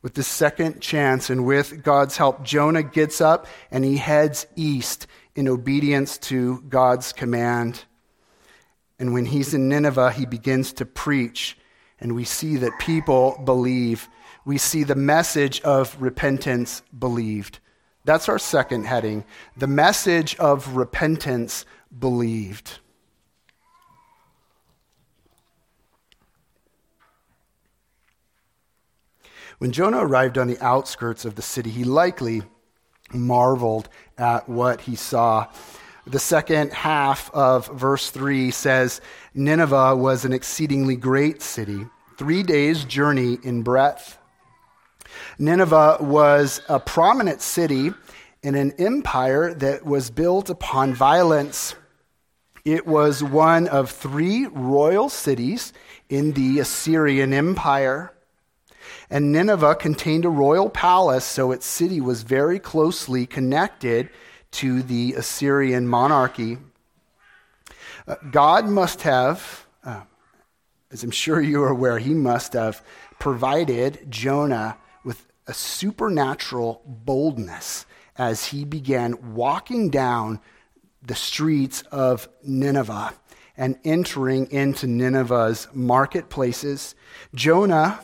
With 0.00 0.14
the 0.14 0.22
second 0.22 0.80
chance 0.80 1.28
and 1.28 1.44
with 1.44 1.82
God's 1.82 2.16
help, 2.16 2.44
Jonah 2.44 2.84
gets 2.84 3.20
up 3.20 3.46
and 3.70 3.84
he 3.84 3.96
heads 3.96 4.46
east 4.54 5.06
in 5.34 5.48
obedience 5.48 6.18
to 6.18 6.62
God's 6.68 7.12
command. 7.12 7.84
And 8.98 9.12
when 9.12 9.26
he's 9.26 9.54
in 9.54 9.68
Nineveh, 9.68 10.12
he 10.12 10.26
begins 10.26 10.72
to 10.74 10.86
preach, 10.86 11.56
and 12.00 12.14
we 12.14 12.24
see 12.24 12.56
that 12.56 12.78
people 12.78 13.40
believe. 13.44 14.08
We 14.44 14.58
see 14.58 14.84
the 14.84 14.96
message 14.96 15.60
of 15.62 16.00
repentance 16.00 16.82
believed. 16.96 17.60
That's 18.04 18.28
our 18.28 18.38
second 18.38 18.86
heading 18.86 19.24
the 19.56 19.66
message 19.66 20.34
of 20.36 20.76
repentance 20.76 21.66
believed. 21.96 22.78
When 29.58 29.72
Jonah 29.72 29.98
arrived 29.98 30.38
on 30.38 30.46
the 30.46 30.60
outskirts 30.60 31.24
of 31.24 31.34
the 31.34 31.42
city, 31.42 31.70
he 31.70 31.82
likely 31.82 32.42
marveled 33.12 33.88
at 34.16 34.48
what 34.48 34.82
he 34.82 34.94
saw. 34.94 35.48
The 36.06 36.20
second 36.20 36.72
half 36.72 37.30
of 37.34 37.66
verse 37.68 38.10
3 38.10 38.50
says 38.52 39.00
Nineveh 39.34 39.96
was 39.96 40.24
an 40.24 40.32
exceedingly 40.32 40.94
great 40.96 41.42
city, 41.42 41.86
three 42.16 42.42
days' 42.42 42.84
journey 42.84 43.38
in 43.42 43.62
breadth. 43.62 44.16
Nineveh 45.38 45.98
was 46.00 46.60
a 46.68 46.78
prominent 46.78 47.42
city 47.42 47.92
in 48.42 48.54
an 48.54 48.72
empire 48.78 49.52
that 49.54 49.84
was 49.84 50.10
built 50.10 50.48
upon 50.50 50.94
violence. 50.94 51.74
It 52.64 52.86
was 52.86 53.24
one 53.24 53.66
of 53.66 53.90
three 53.90 54.46
royal 54.46 55.08
cities 55.08 55.72
in 56.08 56.32
the 56.32 56.60
Assyrian 56.60 57.32
Empire. 57.32 58.14
And 59.10 59.32
Nineveh 59.32 59.76
contained 59.76 60.24
a 60.24 60.30
royal 60.30 60.68
palace, 60.68 61.24
so 61.24 61.50
its 61.50 61.64
city 61.64 62.00
was 62.00 62.22
very 62.22 62.58
closely 62.58 63.26
connected 63.26 64.10
to 64.52 64.82
the 64.82 65.14
Assyrian 65.14 65.88
monarchy. 65.88 66.58
Uh, 68.06 68.16
God 68.30 68.68
must 68.68 69.02
have, 69.02 69.66
uh, 69.84 70.02
as 70.90 71.02
I'm 71.02 71.10
sure 71.10 71.40
you 71.40 71.62
are 71.62 71.70
aware, 71.70 71.98
he 71.98 72.14
must 72.14 72.52
have 72.52 72.84
provided 73.18 74.10
Jonah 74.10 74.76
with 75.04 75.26
a 75.46 75.54
supernatural 75.54 76.82
boldness 76.86 77.86
as 78.16 78.46
he 78.46 78.64
began 78.64 79.34
walking 79.34 79.90
down 79.90 80.40
the 81.02 81.14
streets 81.14 81.82
of 81.92 82.28
Nineveh 82.42 83.14
and 83.56 83.78
entering 83.84 84.50
into 84.50 84.86
Nineveh's 84.86 85.68
marketplaces. 85.72 86.94
Jonah 87.34 88.00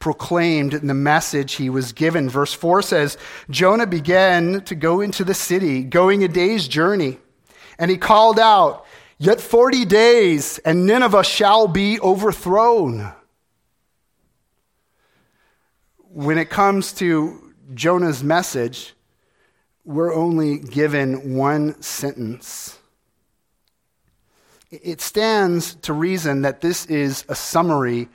proclaimed 0.00 0.72
the 0.72 0.94
message 0.94 1.52
he 1.52 1.70
was 1.70 1.92
given. 1.92 2.28
Verse 2.28 2.52
4 2.52 2.82
says 2.82 3.16
Jonah 3.48 3.86
began 3.86 4.62
to 4.62 4.74
go 4.74 5.00
into 5.00 5.22
the 5.22 5.34
city, 5.34 5.84
going 5.84 6.24
a 6.24 6.28
day's 6.28 6.66
journey, 6.66 7.18
and 7.78 7.90
he 7.90 7.96
called 7.96 8.40
out, 8.40 8.84
Yet 9.22 9.38
40 9.38 9.84
days, 9.84 10.58
and 10.60 10.86
Nineveh 10.86 11.22
shall 11.22 11.68
be 11.68 12.00
overthrown. 12.00 13.12
When 16.08 16.38
it 16.38 16.48
comes 16.48 16.94
to 16.94 17.52
Jonah's 17.74 18.24
message, 18.24 18.94
we're 19.84 20.14
only 20.14 20.58
given 20.58 21.34
one 21.34 21.80
sentence. 21.82 22.78
It 24.70 25.02
stands 25.02 25.74
to 25.82 25.92
reason 25.92 26.40
that 26.40 26.62
this 26.62 26.86
is 26.86 27.26
a 27.28 27.34
summary 27.34 28.08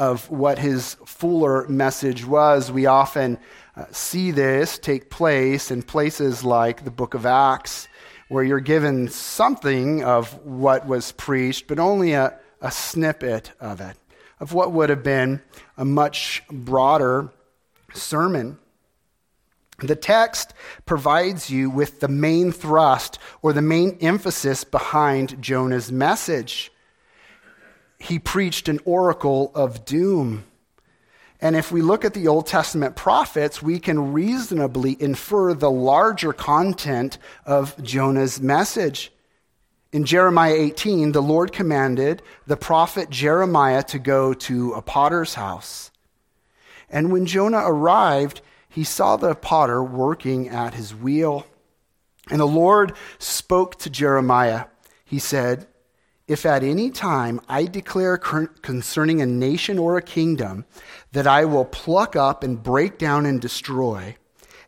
of 0.00 0.30
what 0.30 0.58
his 0.58 0.94
fuller 1.04 1.68
message 1.68 2.24
was. 2.24 2.72
We 2.72 2.86
often 2.86 3.38
uh, 3.76 3.84
see 3.92 4.30
this 4.30 4.78
take 4.78 5.10
place 5.10 5.70
in 5.70 5.82
places 5.82 6.42
like 6.42 6.84
the 6.84 6.90
book 6.90 7.12
of 7.12 7.26
Acts, 7.26 7.86
where 8.30 8.42
you're 8.42 8.60
given 8.60 9.08
something 9.08 10.02
of 10.02 10.32
what 10.42 10.86
was 10.86 11.12
preached, 11.12 11.66
but 11.66 11.78
only 11.78 12.14
a, 12.14 12.34
a 12.62 12.70
snippet 12.70 13.52
of 13.60 13.82
it, 13.82 13.94
of 14.40 14.54
what 14.54 14.72
would 14.72 14.88
have 14.88 15.02
been 15.02 15.42
a 15.76 15.84
much 15.84 16.42
broader 16.50 17.28
sermon. 17.92 18.58
The 19.80 19.96
text 19.96 20.54
provides 20.86 21.50
you 21.50 21.68
with 21.68 22.00
the 22.00 22.08
main 22.08 22.52
thrust 22.52 23.18
or 23.42 23.52
the 23.52 23.60
main 23.60 23.98
emphasis 24.00 24.64
behind 24.64 25.42
Jonah's 25.42 25.92
message 25.92 26.72
he 28.00 28.18
preached 28.18 28.68
an 28.68 28.80
oracle 28.84 29.52
of 29.54 29.84
doom. 29.84 30.44
And 31.40 31.54
if 31.54 31.70
we 31.70 31.82
look 31.82 32.04
at 32.04 32.14
the 32.14 32.28
Old 32.28 32.46
Testament 32.46 32.96
prophets, 32.96 33.62
we 33.62 33.78
can 33.78 34.12
reasonably 34.12 34.96
infer 35.00 35.54
the 35.54 35.70
larger 35.70 36.32
content 36.32 37.18
of 37.46 37.80
Jonah's 37.82 38.40
message. 38.40 39.12
In 39.92 40.04
Jeremiah 40.04 40.54
18, 40.54 41.12
the 41.12 41.22
Lord 41.22 41.52
commanded 41.52 42.22
the 42.46 42.56
prophet 42.56 43.10
Jeremiah 43.10 43.82
to 43.84 43.98
go 43.98 44.34
to 44.34 44.72
a 44.72 44.82
potter's 44.82 45.34
house. 45.34 45.90
And 46.88 47.12
when 47.12 47.26
Jonah 47.26 47.62
arrived, 47.64 48.40
he 48.68 48.84
saw 48.84 49.16
the 49.16 49.34
potter 49.34 49.82
working 49.82 50.48
at 50.48 50.74
his 50.74 50.94
wheel. 50.94 51.46
And 52.30 52.40
the 52.40 52.46
Lord 52.46 52.94
spoke 53.18 53.78
to 53.80 53.90
Jeremiah. 53.90 54.66
He 55.04 55.18
said, 55.18 55.66
if 56.30 56.46
at 56.46 56.62
any 56.62 56.90
time 56.90 57.40
I 57.48 57.64
declare 57.64 58.16
concerning 58.16 59.20
a 59.20 59.26
nation 59.26 59.80
or 59.80 59.96
a 59.96 60.02
kingdom 60.02 60.64
that 61.10 61.26
I 61.26 61.44
will 61.44 61.64
pluck 61.64 62.14
up 62.14 62.44
and 62.44 62.62
break 62.62 62.98
down 62.98 63.26
and 63.26 63.40
destroy, 63.40 64.14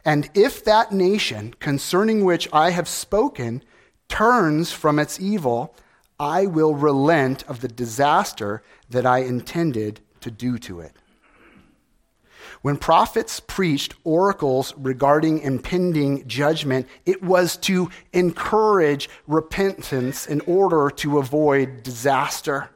and 0.04 0.28
if 0.34 0.64
that 0.64 0.90
nation 0.90 1.54
concerning 1.60 2.24
which 2.24 2.48
I 2.52 2.70
have 2.70 2.88
spoken 2.88 3.62
turns 4.08 4.72
from 4.72 4.98
its 4.98 5.20
evil, 5.20 5.76
I 6.18 6.46
will 6.46 6.74
relent 6.74 7.44
of 7.48 7.60
the 7.60 7.68
disaster 7.68 8.64
that 8.90 9.06
I 9.06 9.18
intended 9.18 10.00
to 10.20 10.32
do 10.32 10.58
to 10.58 10.80
it. 10.80 10.96
When 12.62 12.76
prophets 12.76 13.40
preached 13.40 13.94
oracles 14.04 14.72
regarding 14.76 15.40
impending 15.40 16.26
judgment, 16.28 16.86
it 17.04 17.20
was 17.22 17.56
to 17.58 17.90
encourage 18.12 19.10
repentance 19.26 20.26
in 20.26 20.40
order 20.42 20.88
to 20.96 21.18
avoid 21.18 21.82
disaster. 21.82 22.70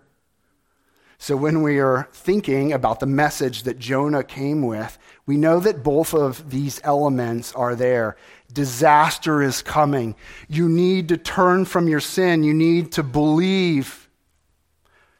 So, 1.19 1.37
when 1.37 1.63
we 1.63 1.79
are 1.79 2.09
thinking 2.13 2.73
about 2.73 3.01
the 3.01 3.07
message 3.07 3.63
that 3.63 3.79
Jonah 3.79 4.23
came 4.23 4.63
with, 4.63 4.99
we 5.25 5.37
know 5.37 5.61
that 5.61 5.83
both 5.83 6.13
of 6.13 6.51
these 6.51 6.81
elements 6.85 7.55
are 7.55 7.75
there. 7.75 8.17
Disaster 8.53 9.41
is 9.41 9.63
coming. 9.63 10.15
You 10.49 10.69
need 10.69 11.09
to 11.09 11.17
turn 11.17 11.65
from 11.65 11.89
your 11.89 12.01
sin. 12.01 12.45
You 12.45 12.53
need 12.53 12.93
to 12.93 13.03
believe. 13.03 14.09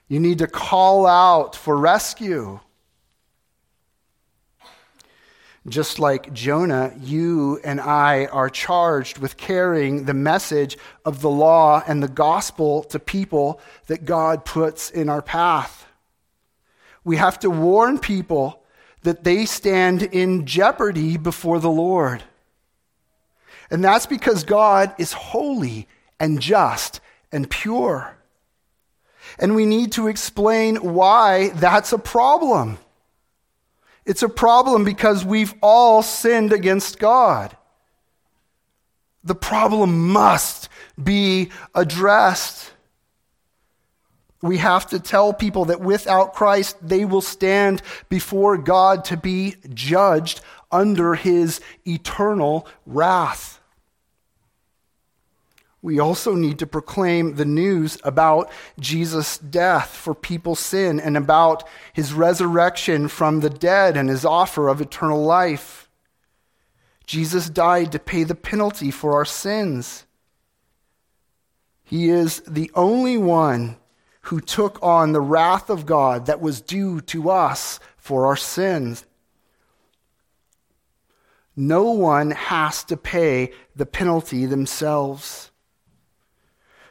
You 0.09 0.21
need 0.21 0.39
to 0.39 0.47
call 0.47 1.07
out 1.07 1.57
for 1.57 1.77
rescue. 1.77 2.61
Just 5.69 5.99
like 5.99 6.33
Jonah, 6.33 6.95
you 7.01 7.61
and 7.65 7.81
I 7.81 8.27
are 8.27 8.49
charged 8.49 9.19
with 9.19 9.37
carrying 9.37 10.05
the 10.05 10.15
message 10.15 10.79
of 11.05 11.21
the 11.21 11.31
law 11.31 11.83
and 11.87 12.03
the 12.03 12.09
gospel 12.09 12.85
to 12.85 13.01
people 13.01 13.61
that 13.89 14.05
God 14.05 14.45
puts 14.45 14.91
in 14.91 15.09
our 15.09 15.23
path. 15.23 15.87
We 17.03 17.17
have 17.17 17.41
to 17.41 17.51
warn 17.51 17.99
people 17.99 18.63
that 19.03 19.25
they 19.25 19.45
stand 19.45 20.03
in 20.03 20.47
jeopardy 20.47 21.17
before 21.17 21.59
the 21.59 21.71
Lord. 21.71 22.23
And 23.71 23.83
that's 23.83 24.07
because 24.07 24.45
God 24.45 24.95
is 24.99 25.13
holy 25.13 25.89
and 26.21 26.41
just 26.41 27.01
and 27.33 27.51
pure. 27.51 28.17
And 29.39 29.55
we 29.55 29.67
need 29.67 29.93
to 29.93 30.07
explain 30.07 30.77
why 30.77 31.49
that's 31.51 31.93
a 31.93 31.99
problem. 31.99 32.79
It's 34.07 34.23
a 34.23 34.29
problem 34.29 34.85
because 34.85 35.25
we've 35.25 35.53
all 35.61 36.01
sinned 36.03 36.53
against 36.53 37.01
God. 37.01 37.57
The 39.25 39.35
problem 39.35 40.11
must 40.11 40.69
be 41.03 41.51
addressed. 41.75 42.73
We 44.41 44.59
have 44.59 44.87
to 44.91 45.01
tell 45.01 45.33
people 45.33 45.65
that 45.67 45.81
without 45.81 46.35
Christ, 46.35 46.77
they 46.81 47.05
will 47.05 47.21
stand 47.21 47.83
before 48.09 48.57
God 48.57 49.05
to 49.07 49.17
be 49.17 49.57
judged 49.75 50.41
under 50.71 51.17
his 51.17 51.61
eternal 51.85 52.69
wrath. 52.87 53.56
We 55.87 56.01
also 56.01 56.35
need 56.35 56.59
to 56.59 56.67
proclaim 56.67 57.37
the 57.37 57.45
news 57.45 57.97
about 58.03 58.51
Jesus' 58.81 59.39
death 59.39 59.91
for 59.91 60.17
people's 60.17 60.59
sin 60.59 60.99
and 60.99 61.17
about 61.17 61.63
his 61.93 62.13
resurrection 62.13 63.07
from 63.07 63.39
the 63.39 63.51
dead 63.51 63.97
and 63.97 64.09
his 64.09 64.25
offer 64.25 64.67
of 64.67 64.81
eternal 64.81 65.23
life. 65.23 65.89
Jesus 67.07 67.49
died 67.49 67.93
to 67.93 68.01
pay 68.01 68.25
the 68.25 68.35
penalty 68.35 68.91
for 68.91 69.13
our 69.13 69.25
sins. 69.25 70.07
He 71.85 72.09
is 72.09 72.43
the 72.49 72.69
only 72.75 73.17
one 73.17 73.77
who 74.23 74.41
took 74.41 74.83
on 74.83 75.13
the 75.13 75.21
wrath 75.21 75.71
of 75.71 75.87
God 75.87 76.27
that 76.27 76.41
was 76.41 76.61
due 76.61 77.01
to 77.03 77.31
us 77.31 77.79
for 77.97 78.27
our 78.27 78.35
sins. 78.37 79.07
No 81.55 81.85
one 81.93 82.33
has 82.33 82.83
to 82.83 82.97
pay 82.97 83.53
the 83.77 83.87
penalty 83.87 84.47
themselves. 84.47 85.53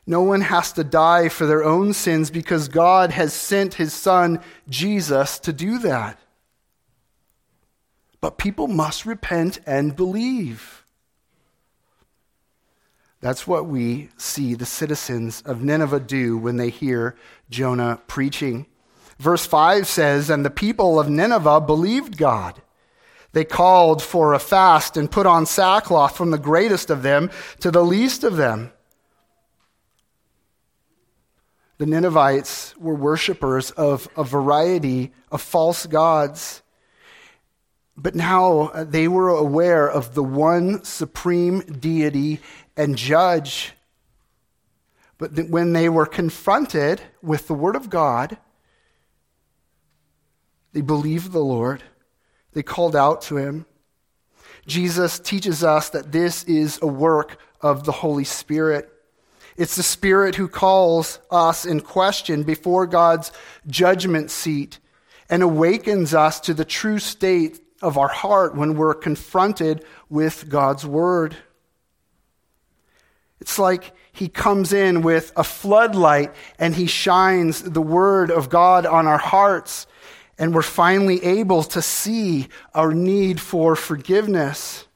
No 0.08 0.22
one 0.22 0.42
has 0.42 0.72
to 0.74 0.84
die 0.84 1.30
for 1.30 1.46
their 1.46 1.64
own 1.64 1.94
sins 1.94 2.30
because 2.30 2.68
God 2.68 3.12
has 3.12 3.34
sent 3.34 3.76
his 3.76 3.94
son, 3.94 4.40
Jesus, 4.70 5.40
to 5.40 5.52
do 5.52 5.80
that. 5.80 6.20
But 8.22 8.38
people 8.38 8.68
must 8.68 9.06
repent 9.06 9.60
and 9.66 9.96
believe. 9.96 10.84
That's 13.20 13.48
what 13.48 13.66
we 13.66 14.10
see 14.18 14.54
the 14.54 14.68
citizens 14.68 15.42
of 15.46 15.64
Nineveh 15.64 16.02
do 16.02 16.38
when 16.38 16.58
they 16.58 16.70
hear 16.70 17.16
Jonah 17.50 18.00
preaching. 18.06 18.68
Verse 19.18 19.46
5 19.46 19.88
says, 19.88 20.30
And 20.30 20.46
the 20.46 20.52
people 20.52 21.00
of 21.00 21.10
Nineveh 21.10 21.62
believed 21.62 22.18
God. 22.18 22.62
They 23.32 23.44
called 23.44 24.04
for 24.04 24.34
a 24.34 24.40
fast 24.40 24.96
and 24.96 25.10
put 25.10 25.26
on 25.26 25.46
sackcloth 25.46 26.16
from 26.16 26.32
the 26.32 26.38
greatest 26.38 26.90
of 26.90 27.02
them 27.02 27.32
to 27.62 27.72
the 27.72 27.84
least 27.84 28.24
of 28.24 28.38
them. 28.38 28.72
The 31.78 31.86
Ninevites 31.86 32.76
were 32.78 32.96
worshippers 32.96 33.72
of 33.72 34.08
a 34.16 34.24
variety 34.24 35.12
of 35.32 35.42
false 35.42 35.86
gods. 35.86 36.62
But 37.98 38.16
now 38.16 38.70
uh, 38.74 38.84
they 38.84 39.08
were 39.08 39.30
aware 39.30 39.90
of 39.90 40.16
the 40.16 40.24
one 40.24 40.84
supreme 40.84 41.60
deity 41.62 42.40
and 42.78 42.98
judge. 42.98 43.74
But 45.18 45.50
when 45.50 45.74
they 45.74 45.90
were 45.90 46.06
confronted 46.06 47.02
with 47.22 47.48
the 47.48 47.54
Word 47.54 47.76
of 47.76 47.90
God, 47.90 48.38
they 50.74 50.82
believed 50.82 51.32
the 51.32 51.40
Lord. 51.40 51.84
They 52.54 52.64
called 52.64 52.96
out 52.96 53.22
to 53.24 53.38
Him. 53.38 53.66
Jesus 54.66 55.20
teaches 55.20 55.64
us 55.64 55.90
that 55.90 56.12
this 56.12 56.44
is 56.46 56.80
a 56.82 56.88
work 56.88 57.38
of 57.62 57.84
the 57.84 57.92
Holy 57.92 58.24
Spirit. 58.24 58.90
It's 59.58 59.76
the 59.76 59.84
Spirit 59.84 60.36
who 60.36 60.48
calls 60.48 61.20
us 61.32 61.66
in 61.66 61.80
question 61.80 62.44
before 62.44 62.86
God's 62.88 63.32
judgment 63.68 64.30
seat 64.30 64.80
and 65.30 65.42
awakens 65.42 66.14
us 66.14 66.40
to 66.42 66.54
the 66.54 66.66
true 66.66 67.00
state 67.00 67.62
of 67.82 67.98
our 67.98 68.08
heart 68.08 68.56
when 68.56 68.76
we're 68.76 68.94
confronted 68.94 69.84
with 70.10 70.50
God's 70.50 70.86
Word. 70.86 71.38
It's 73.40 73.58
like 73.58 73.94
he 74.12 74.28
comes 74.28 74.74
in 74.74 75.02
with 75.02 75.32
a 75.36 75.44
floodlight 75.44 76.34
and 76.58 76.76
he 76.76 76.88
shines 76.88 77.62
the 77.62 77.82
word 77.82 78.32
of 78.32 78.50
God 78.50 78.86
on 78.86 79.08
our 79.08 79.18
hearts, 79.18 79.88
and 80.38 80.54
we're 80.54 80.62
finally 80.62 81.24
able 81.24 81.64
to 81.64 81.82
see 81.82 82.48
our 82.74 82.94
need 82.94 83.40
for 83.40 83.76
forgiveness. 83.76 84.88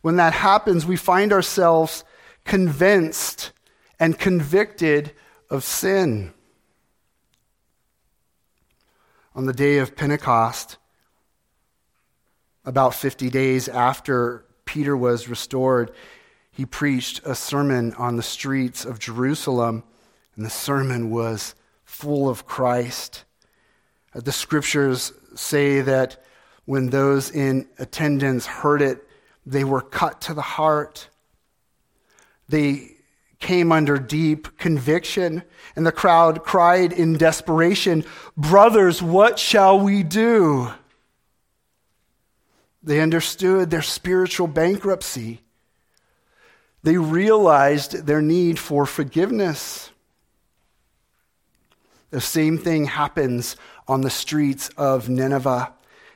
When 0.00 0.16
that 0.16 0.32
happens, 0.32 0.84
we 0.84 0.96
find 0.96 1.32
ourselves 1.32 2.04
convinced 2.44 3.52
and 3.98 4.18
convicted 4.18 5.12
of 5.50 5.64
sin. 5.64 6.32
On 9.34 9.46
the 9.46 9.52
day 9.52 9.78
of 9.78 9.96
Pentecost, 9.96 10.78
about 12.64 12.94
50 12.94 13.30
days 13.30 13.68
after 13.68 14.44
Peter 14.64 14.96
was 14.96 15.28
restored, 15.28 15.92
he 16.50 16.64
preached 16.64 17.20
a 17.24 17.34
sermon 17.34 17.92
on 17.94 18.16
the 18.16 18.22
streets 18.22 18.84
of 18.84 18.98
Jerusalem, 18.98 19.82
and 20.36 20.44
the 20.44 20.50
sermon 20.50 21.10
was 21.10 21.54
full 21.84 22.28
of 22.28 22.46
Christ. 22.46 23.24
Uh, 24.14 24.20
the 24.20 24.32
scriptures 24.32 25.12
say 25.34 25.80
that 25.80 26.22
when 26.64 26.90
those 26.90 27.30
in 27.30 27.68
attendance 27.78 28.46
heard 28.46 28.80
it, 28.80 29.06
they 29.44 29.64
were 29.64 29.82
cut 29.82 30.20
to 30.22 30.34
the 30.34 30.42
heart. 30.42 31.08
They 32.48 32.92
came 33.40 33.72
under 33.72 33.98
deep 33.98 34.56
conviction, 34.58 35.42
and 35.76 35.86
the 35.86 35.92
crowd 35.92 36.44
cried 36.44 36.92
in 36.92 37.16
desperation, 37.16 38.04
Brothers, 38.36 39.02
what 39.02 39.38
shall 39.38 39.78
we 39.78 40.02
do? 40.02 40.70
They 42.82 43.00
understood 43.00 43.70
their 43.70 43.82
spiritual 43.82 44.46
bankruptcy. 44.46 45.40
They 46.82 46.98
realized 46.98 48.06
their 48.06 48.20
need 48.20 48.58
for 48.58 48.84
forgiveness. 48.84 49.90
The 52.10 52.20
same 52.20 52.58
thing 52.58 52.84
happens 52.84 53.56
on 53.88 54.02
the 54.02 54.10
streets 54.10 54.68
of 54.76 55.08
Nineveh. 55.08 55.72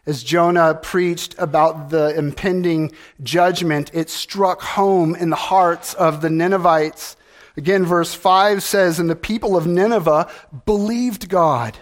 As 0.08 0.22
Jonah 0.22 0.74
preached 0.74 1.34
about 1.36 1.90
the 1.90 2.16
impending 2.16 2.92
judgment, 3.22 3.90
it 3.92 4.08
struck 4.08 4.62
home 4.62 5.14
in 5.14 5.28
the 5.28 5.36
hearts 5.36 5.92
of 5.92 6.22
the 6.22 6.30
Ninevites. 6.30 7.14
Again, 7.58 7.84
verse 7.84 8.14
5 8.14 8.62
says, 8.62 8.98
And 8.98 9.10
the 9.10 9.14
people 9.14 9.54
of 9.54 9.66
Nineveh 9.66 10.32
believed 10.64 11.28
God. 11.28 11.76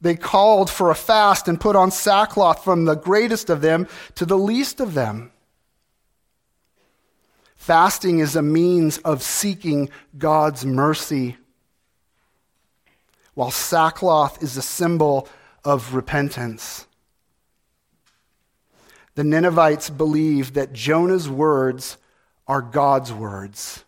They 0.00 0.14
called 0.14 0.70
for 0.70 0.92
a 0.92 0.94
fast 0.94 1.48
and 1.48 1.60
put 1.60 1.74
on 1.74 1.90
sackcloth 1.90 2.62
from 2.62 2.84
the 2.84 2.94
greatest 2.94 3.50
of 3.50 3.60
them 3.60 3.88
to 4.14 4.24
the 4.24 4.38
least 4.38 4.78
of 4.78 4.94
them. 4.94 5.32
Fasting 7.56 8.20
is 8.20 8.36
a 8.36 8.42
means 8.42 8.98
of 8.98 9.24
seeking 9.24 9.90
God's 10.16 10.64
mercy, 10.64 11.36
while 13.34 13.50
sackcloth 13.50 14.40
is 14.40 14.56
a 14.56 14.62
symbol 14.62 15.28
of 15.64 15.94
repentance. 15.94 16.86
The 19.14 19.24
Ninevites 19.24 19.90
believe 19.90 20.54
that 20.54 20.72
Jonah's 20.72 21.28
words 21.28 21.96
are 22.46 22.62
God's 22.62 23.12
words. 23.12 23.84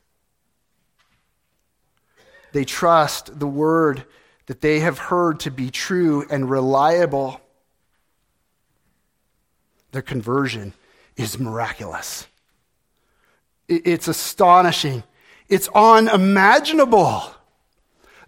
They 2.52 2.64
trust 2.64 3.38
the 3.38 3.46
word 3.46 4.04
that 4.46 4.60
they 4.60 4.80
have 4.80 4.98
heard 4.98 5.40
to 5.40 5.50
be 5.50 5.70
true 5.70 6.26
and 6.28 6.50
reliable. 6.50 7.40
Their 9.92 10.02
conversion 10.02 10.74
is 11.16 11.38
miraculous. 11.38 12.26
It's 13.68 14.08
astonishing. 14.08 15.04
It's 15.48 15.68
unimaginable. 15.74 17.22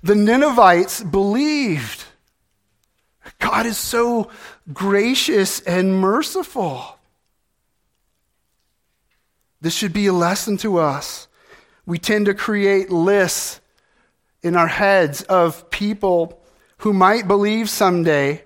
The 0.02 0.14
Ninevites 0.14 1.02
believed. 1.02 2.01
God 3.42 3.66
is 3.66 3.76
so 3.76 4.30
gracious 4.72 5.60
and 5.60 6.00
merciful. 6.00 6.96
This 9.60 9.74
should 9.74 9.92
be 9.92 10.06
a 10.06 10.12
lesson 10.12 10.56
to 10.58 10.78
us. 10.78 11.26
We 11.84 11.98
tend 11.98 12.26
to 12.26 12.34
create 12.34 12.90
lists 12.90 13.60
in 14.42 14.54
our 14.56 14.68
heads 14.68 15.22
of 15.22 15.70
people 15.70 16.40
who 16.78 16.92
might 16.92 17.26
believe 17.26 17.68
someday 17.68 18.44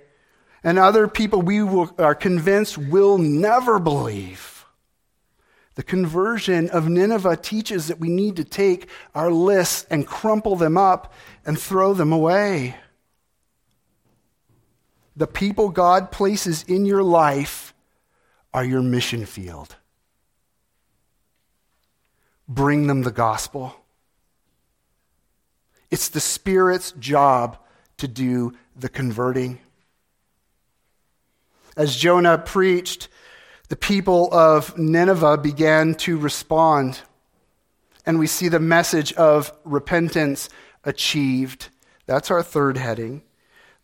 and 0.65 0.79
other 0.79 1.09
people 1.09 1.43
we 1.43 1.63
will, 1.63 1.95
are 1.99 2.15
convinced 2.15 2.79
will 2.79 3.19
never 3.19 3.79
believe. 3.79 4.65
The 5.75 5.83
conversion 5.83 6.71
of 6.71 6.89
Nineveh 6.89 7.37
teaches 7.37 7.89
that 7.89 8.01
we 8.01 8.09
need 8.09 8.37
to 8.37 8.45
take 8.45 8.89
our 9.15 9.31
lists 9.31 9.87
and 9.91 10.07
crumple 10.07 10.57
them 10.57 10.79
up 10.79 11.13
and 11.45 11.61
throw 11.61 11.93
them 11.93 12.13
away. 12.13 12.77
The 15.17 15.27
people 15.27 15.71
God 15.71 16.13
places 16.13 16.63
in 16.65 16.85
your 16.85 17.03
life 17.03 17.73
are 18.53 18.65
your 18.65 18.83
mission 18.83 19.25
field. 19.25 19.77
Bring 22.49 22.87
them 22.87 23.03
the 23.03 23.11
gospel. 23.11 23.75
It's 25.91 26.09
the 26.09 26.21
Spirit's 26.21 26.93
job 26.93 27.59
to 27.97 28.07
do 28.07 28.53
the 28.77 28.89
converting. 28.89 29.59
As 31.77 31.97
Jonah 31.97 32.39
preached, 32.39 33.09
the 33.69 33.77
people 33.77 34.33
of 34.33 34.77
Nineveh 34.79 35.39
began 35.39 35.95
to 35.97 36.19
respond. 36.19 37.01
And 38.05 38.19
we 38.19 38.27
see 38.27 38.49
the 38.49 38.61
message 38.61 39.13
of 39.15 39.53
repentance 39.65 40.49
achieved. 40.85 41.69
That's 42.07 42.31
our 42.31 42.43
third 42.43 42.77
heading. 42.77 43.23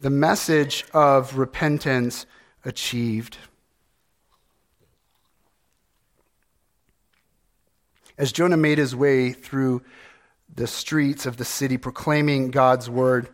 The 0.03 0.11
message 0.11 0.85
of 0.93 1.39
repentance 1.39 2.27
achieved. 2.65 3.39
As 8.19 8.33
Jonah 8.33 8.57
made 8.57 8.79
his 8.79 8.97
way 8.97 9.31
through 9.31 9.83
the 10.53 10.67
streets 10.67 11.25
of 11.25 11.37
the 11.37 11.45
city 11.45 11.77
proclaiming 11.77 12.51
God's 12.51 12.91
word, 12.91 13.29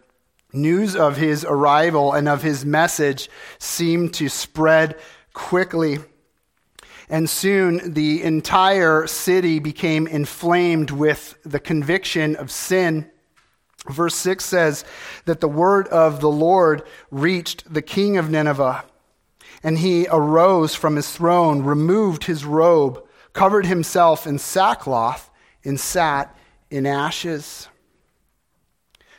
news 0.52 0.94
of 0.94 1.16
his 1.16 1.42
arrival 1.42 2.12
and 2.12 2.28
of 2.28 2.42
his 2.42 2.66
message 2.66 3.30
seemed 3.58 4.12
to 4.14 4.28
spread 4.28 4.98
quickly. 5.32 6.00
And 7.08 7.30
soon 7.30 7.94
the 7.94 8.22
entire 8.22 9.06
city 9.06 9.58
became 9.58 10.06
inflamed 10.06 10.90
with 10.90 11.38
the 11.46 11.60
conviction 11.60 12.36
of 12.36 12.50
sin. 12.50 13.10
Verse 13.88 14.14
6 14.16 14.44
says 14.44 14.84
that 15.24 15.40
the 15.40 15.48
word 15.48 15.88
of 15.88 16.20
the 16.20 16.30
Lord 16.30 16.82
reached 17.10 17.72
the 17.72 17.82
king 17.82 18.16
of 18.16 18.30
Nineveh, 18.30 18.84
and 19.62 19.78
he 19.78 20.06
arose 20.10 20.74
from 20.74 20.96
his 20.96 21.10
throne, 21.10 21.62
removed 21.62 22.24
his 22.24 22.44
robe, 22.44 23.02
covered 23.32 23.66
himself 23.66 24.26
in 24.26 24.38
sackcloth, 24.38 25.30
and 25.64 25.80
sat 25.80 26.36
in 26.70 26.86
ashes. 26.86 27.68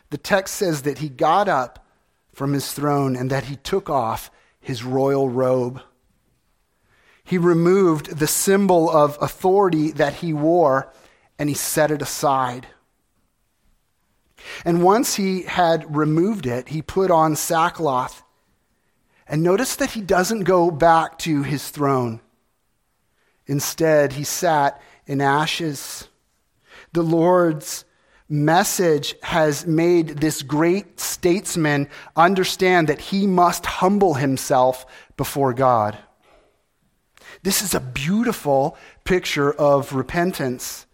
The 0.10 0.18
text 0.18 0.56
says 0.56 0.84
that 0.84 1.00
he 1.00 1.10
got 1.10 1.48
up 1.48 1.86
from 2.34 2.54
his 2.54 2.72
throne 2.72 3.16
and 3.16 3.30
that 3.30 3.46
he 3.46 3.56
took 3.58 3.90
off 3.90 4.32
his 4.60 4.84
royal 4.84 5.30
robe. 5.30 5.82
He 7.24 7.38
removed 7.38 8.18
the 8.18 8.28
symbol 8.28 8.90
of 8.90 9.18
authority 9.22 9.92
that 9.92 10.16
he 10.16 10.34
wore 10.34 10.92
and 11.38 11.50
he 11.50 11.56
set 11.56 11.92
it 11.92 12.02
aside. 12.02 12.68
And 14.66 14.84
once 14.84 15.16
he 15.16 15.44
had 15.44 15.96
removed 15.96 16.46
it, 16.46 16.70
he 16.70 16.82
put 16.82 17.12
on 17.12 17.36
sackcloth. 17.36 18.24
And 19.28 19.44
notice 19.44 19.76
that 19.76 19.92
he 19.92 20.02
doesn't 20.02 20.44
go 20.44 20.72
back 20.72 21.18
to 21.20 21.44
his 21.44 21.70
throne. 21.70 22.22
Instead, 23.46 24.14
he 24.14 24.24
sat 24.24 24.82
in 25.06 25.22
ashes. 25.22 26.08
The 26.94 27.04
Lord's 27.04 27.86
message 28.28 29.16
has 29.24 29.66
made 29.66 30.08
this 30.10 30.44
great 30.44 31.00
statesman 31.00 31.90
understand 32.16 32.88
that 32.88 33.02
he 33.02 33.26
must 33.26 33.66
humble 33.66 34.14
himself 34.14 34.86
before 35.18 35.54
God. 35.54 35.98
This 37.42 37.62
is 37.62 37.74
a 37.74 37.80
beautiful 37.80 38.78
picture 39.04 39.52
of 39.52 39.94
repentance. 39.94 40.86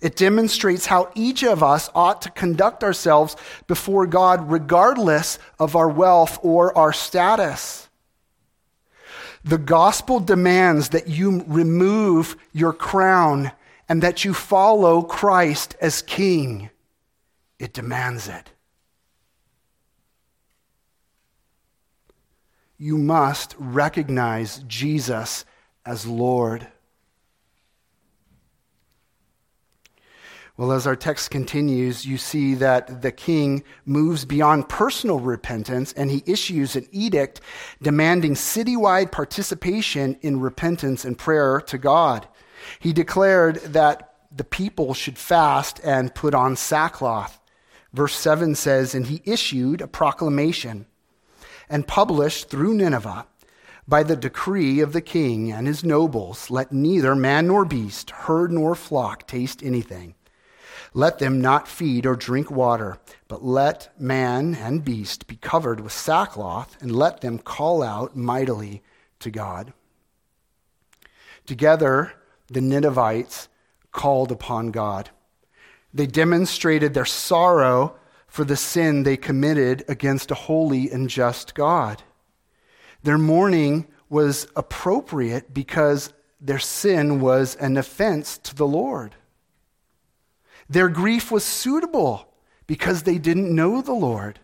It 0.00 0.16
demonstrates 0.16 0.86
how 0.86 1.10
each 1.14 1.42
of 1.42 1.62
us 1.62 1.90
ought 1.94 2.22
to 2.22 2.30
conduct 2.30 2.84
ourselves 2.84 3.36
before 3.66 4.06
God, 4.06 4.50
regardless 4.50 5.38
of 5.58 5.74
our 5.76 5.88
wealth 5.88 6.38
or 6.42 6.76
our 6.76 6.92
status. 6.92 7.88
The 9.44 9.58
gospel 9.58 10.20
demands 10.20 10.88
that 10.88 11.08
you 11.08 11.44
remove 11.46 12.36
your 12.52 12.72
crown 12.72 13.52
and 13.88 14.02
that 14.02 14.24
you 14.24 14.34
follow 14.34 15.02
Christ 15.02 15.76
as 15.80 16.02
king. 16.02 16.70
It 17.58 17.72
demands 17.72 18.28
it. 18.28 18.50
You 22.78 22.98
must 22.98 23.54
recognize 23.58 24.58
Jesus 24.66 25.44
as 25.84 26.06
Lord. 26.06 26.66
Well, 30.58 30.72
as 30.72 30.86
our 30.86 30.96
text 30.96 31.30
continues, 31.30 32.06
you 32.06 32.16
see 32.16 32.54
that 32.54 33.02
the 33.02 33.12
king 33.12 33.62
moves 33.84 34.24
beyond 34.24 34.70
personal 34.70 35.20
repentance 35.20 35.92
and 35.92 36.10
he 36.10 36.22
issues 36.24 36.76
an 36.76 36.88
edict 36.92 37.42
demanding 37.82 38.34
citywide 38.34 39.12
participation 39.12 40.16
in 40.22 40.40
repentance 40.40 41.04
and 41.04 41.18
prayer 41.18 41.60
to 41.66 41.76
God. 41.76 42.26
He 42.78 42.94
declared 42.94 43.56
that 43.56 44.14
the 44.34 44.44
people 44.44 44.94
should 44.94 45.18
fast 45.18 45.78
and 45.84 46.14
put 46.14 46.34
on 46.34 46.56
sackcloth. 46.56 47.38
Verse 47.92 48.16
7 48.16 48.54
says, 48.54 48.94
And 48.94 49.08
he 49.08 49.20
issued 49.26 49.82
a 49.82 49.86
proclamation 49.86 50.86
and 51.68 51.86
published 51.86 52.48
through 52.48 52.72
Nineveh 52.74 53.26
by 53.86 54.02
the 54.02 54.16
decree 54.16 54.80
of 54.80 54.94
the 54.94 55.02
king 55.02 55.52
and 55.52 55.66
his 55.66 55.84
nobles, 55.84 56.50
let 56.50 56.72
neither 56.72 57.14
man 57.14 57.46
nor 57.48 57.66
beast, 57.66 58.10
herd 58.10 58.50
nor 58.50 58.74
flock 58.74 59.26
taste 59.26 59.62
anything. 59.62 60.14
Let 60.96 61.18
them 61.18 61.42
not 61.42 61.68
feed 61.68 62.06
or 62.06 62.16
drink 62.16 62.50
water, 62.50 62.96
but 63.28 63.44
let 63.44 63.92
man 64.00 64.54
and 64.54 64.82
beast 64.82 65.26
be 65.26 65.36
covered 65.36 65.78
with 65.78 65.92
sackcloth, 65.92 66.74
and 66.80 66.90
let 66.90 67.20
them 67.20 67.38
call 67.38 67.82
out 67.82 68.16
mightily 68.16 68.82
to 69.20 69.30
God. 69.30 69.74
Together, 71.44 72.14
the 72.48 72.62
Ninevites 72.62 73.48
called 73.92 74.32
upon 74.32 74.70
God. 74.70 75.10
They 75.92 76.06
demonstrated 76.06 76.94
their 76.94 77.04
sorrow 77.04 77.96
for 78.26 78.44
the 78.44 78.56
sin 78.56 79.02
they 79.02 79.18
committed 79.18 79.84
against 79.88 80.30
a 80.30 80.34
holy 80.34 80.90
and 80.90 81.10
just 81.10 81.54
God. 81.54 82.04
Their 83.02 83.18
mourning 83.18 83.86
was 84.08 84.48
appropriate 84.56 85.52
because 85.52 86.14
their 86.40 86.58
sin 86.58 87.20
was 87.20 87.54
an 87.56 87.76
offense 87.76 88.38
to 88.38 88.54
the 88.54 88.66
Lord. 88.66 89.14
Their 90.68 90.88
grief 90.88 91.30
was 91.30 91.44
suitable 91.44 92.28
because 92.66 93.02
they 93.02 93.18
didn't 93.18 93.54
know 93.54 93.80
the 93.80 93.92
Lord, 93.92 94.40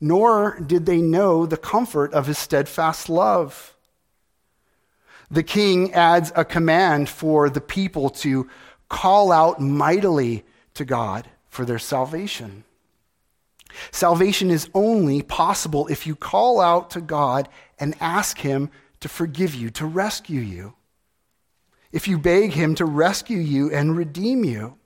nor 0.00 0.60
did 0.60 0.86
they 0.86 1.00
know 1.00 1.46
the 1.46 1.56
comfort 1.56 2.12
of 2.12 2.26
his 2.26 2.38
steadfast 2.38 3.08
love 3.08 3.72
the 5.32 5.42
king 5.42 5.94
adds 5.94 6.30
a 6.36 6.44
command 6.44 7.08
for 7.08 7.48
the 7.48 7.60
people 7.62 8.10
to 8.10 8.50
call 8.90 9.32
out 9.32 9.60
mightily 9.60 10.44
to 10.74 10.84
God 10.84 11.26
for 11.48 11.64
their 11.64 11.78
salvation. 11.78 12.64
Salvation 13.90 14.50
is 14.50 14.68
only 14.74 15.22
possible 15.22 15.86
if 15.86 16.06
you 16.06 16.14
call 16.14 16.60
out 16.60 16.90
to 16.90 17.00
God 17.00 17.48
and 17.78 17.94
ask 17.98 18.38
Him 18.38 18.70
to 19.00 19.08
forgive 19.08 19.54
you, 19.54 19.70
to 19.70 19.86
rescue 19.86 20.42
you. 20.42 20.74
If 21.90 22.06
you 22.06 22.18
beg 22.18 22.52
Him 22.52 22.74
to 22.74 22.84
rescue 22.84 23.38
you 23.38 23.72
and 23.72 23.96
redeem 23.96 24.44
you. 24.44 24.76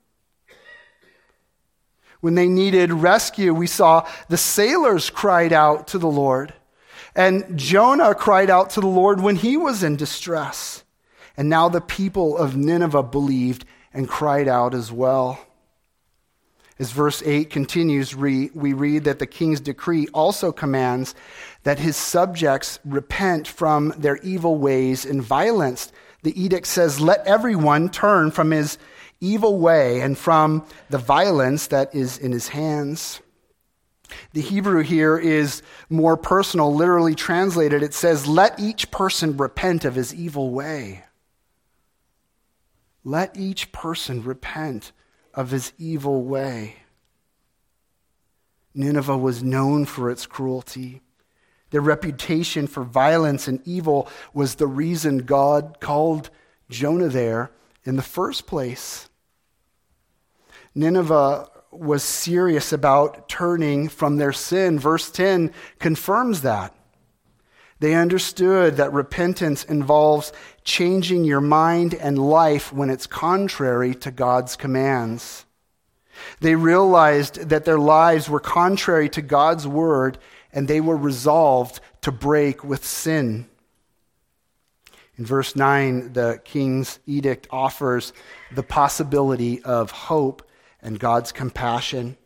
When 2.20 2.35
they 2.35 2.48
needed 2.48 2.92
rescue, 2.92 3.52
we 3.55 3.66
saw 3.66 4.09
the 4.29 4.37
sailors 4.37 5.11
cried 5.11 5.52
out 5.52 5.88
to 5.88 5.98
the 5.98 6.09
Lord. 6.09 6.55
And 7.14 7.59
Jonah 7.59 8.14
cried 8.14 8.50
out 8.50 8.70
to 8.70 8.81
the 8.81 8.87
Lord 8.87 9.20
when 9.20 9.37
he 9.37 9.57
was 9.57 9.83
in 9.83 9.96
distress. 9.96 10.85
And 11.37 11.48
now 11.48 11.68
the 11.68 11.81
people 11.81 12.37
of 12.37 12.57
Nineveh 12.57 13.02
believed 13.02 13.64
and 13.92 14.09
cried 14.09 14.48
out 14.48 14.74
as 14.74 14.90
well. 14.92 15.38
As 16.79 16.92
verse 16.92 17.22
8 17.24 17.48
continues, 17.48 18.14
we 18.14 18.50
read 18.55 19.05
that 19.05 19.18
the 19.18 19.26
king's 19.26 19.61
decree 19.61 20.09
also 20.12 20.52
commands 20.52 21.14
that 21.62 21.79
his 21.79 21.96
subjects 21.96 22.79
repent 22.85 23.48
from 23.48 23.94
their 23.96 24.18
evil 24.18 24.59
ways 24.59 25.07
and 25.07 25.22
violence. 25.22 25.90
The 26.26 26.42
edict 26.42 26.66
says, 26.66 26.98
Let 27.00 27.24
everyone 27.24 27.88
turn 27.88 28.32
from 28.32 28.50
his 28.50 28.78
evil 29.20 29.60
way 29.60 30.00
and 30.00 30.18
from 30.18 30.66
the 30.90 30.98
violence 30.98 31.68
that 31.68 31.94
is 31.94 32.18
in 32.18 32.32
his 32.32 32.48
hands. 32.48 33.20
The 34.32 34.40
Hebrew 34.40 34.82
here 34.82 35.16
is 35.16 35.62
more 35.88 36.16
personal. 36.16 36.74
Literally 36.74 37.14
translated, 37.14 37.84
it 37.84 37.94
says, 37.94 38.26
Let 38.26 38.58
each 38.58 38.90
person 38.90 39.36
repent 39.36 39.84
of 39.84 39.94
his 39.94 40.12
evil 40.12 40.50
way. 40.50 41.04
Let 43.04 43.36
each 43.36 43.70
person 43.70 44.24
repent 44.24 44.90
of 45.32 45.52
his 45.52 45.72
evil 45.78 46.24
way. 46.24 46.78
Nineveh 48.74 49.16
was 49.16 49.44
known 49.44 49.84
for 49.84 50.10
its 50.10 50.26
cruelty. 50.26 51.02
Their 51.70 51.81
reputation 51.81 52.66
for 52.66 52.85
violence 52.85 53.48
and 53.48 53.61
evil 53.64 54.09
was 54.33 54.55
the 54.55 54.66
reason 54.66 55.18
God 55.18 55.79
called 55.81 56.31
Jonah 56.70 57.09
there 57.09 57.50
in 57.85 57.96
the 57.96 58.02
first 58.02 58.46
place. 58.46 59.09
Nineveh 60.74 61.48
was 61.70 62.02
serious 62.02 62.72
about 62.72 63.29
turning 63.29 63.88
from 63.88 64.16
their 64.16 64.33
sin. 64.33 64.79
Verse 64.79 65.11
10 65.11 65.52
confirms 65.79 66.42
that. 66.42 66.74
They 67.79 67.94
understood 67.94 68.76
that 68.76 68.92
repentance 68.92 69.64
involves 69.64 70.33
changing 70.64 71.24
your 71.24 71.42
mind 71.42 71.94
and 71.94 72.18
life 72.18 72.72
when 72.72 72.88
it's 72.88 73.07
contrary 73.07 73.94
to 73.96 74.11
God's 74.11 74.57
commands. 74.57 75.44
They 76.40 76.55
realized 76.55 77.50
that 77.50 77.66
their 77.66 77.79
lives 77.79 78.31
were 78.31 78.40
contrary 78.40 79.11
to 79.11 79.20
God's 79.20 79.66
word 79.66 80.16
and 80.56 80.66
they 80.66 80.80
were 80.80 80.96
resolved 80.96 81.80
to 82.00 82.10
break 82.10 82.64
with 82.64 82.82
sin. 82.82 83.46
In 85.18 85.26
verse 85.26 85.54
9, 85.54 86.14
the 86.14 86.40
king's 86.44 86.98
edict 87.06 87.46
offers 87.50 88.14
the 88.54 88.62
possibility 88.62 89.62
of 89.62 89.90
hope 89.90 90.48
and 90.80 90.98
God's 90.98 91.30
compassion. 91.30 92.16